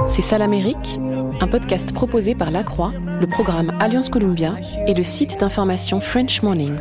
C'est 0.06 0.22
ça 0.22 0.38
l'Amérique, 0.38 0.98
un 1.40 1.46
podcast 1.48 1.92
proposé 1.92 2.34
par 2.34 2.50
La 2.50 2.64
Croix, 2.64 2.92
le 3.20 3.26
programme 3.26 3.76
Alliance 3.78 4.08
Columbia 4.08 4.54
et 4.86 4.94
le 4.94 5.02
site 5.02 5.38
d'information 5.38 6.00
French 6.00 6.42
Morning. 6.42 6.76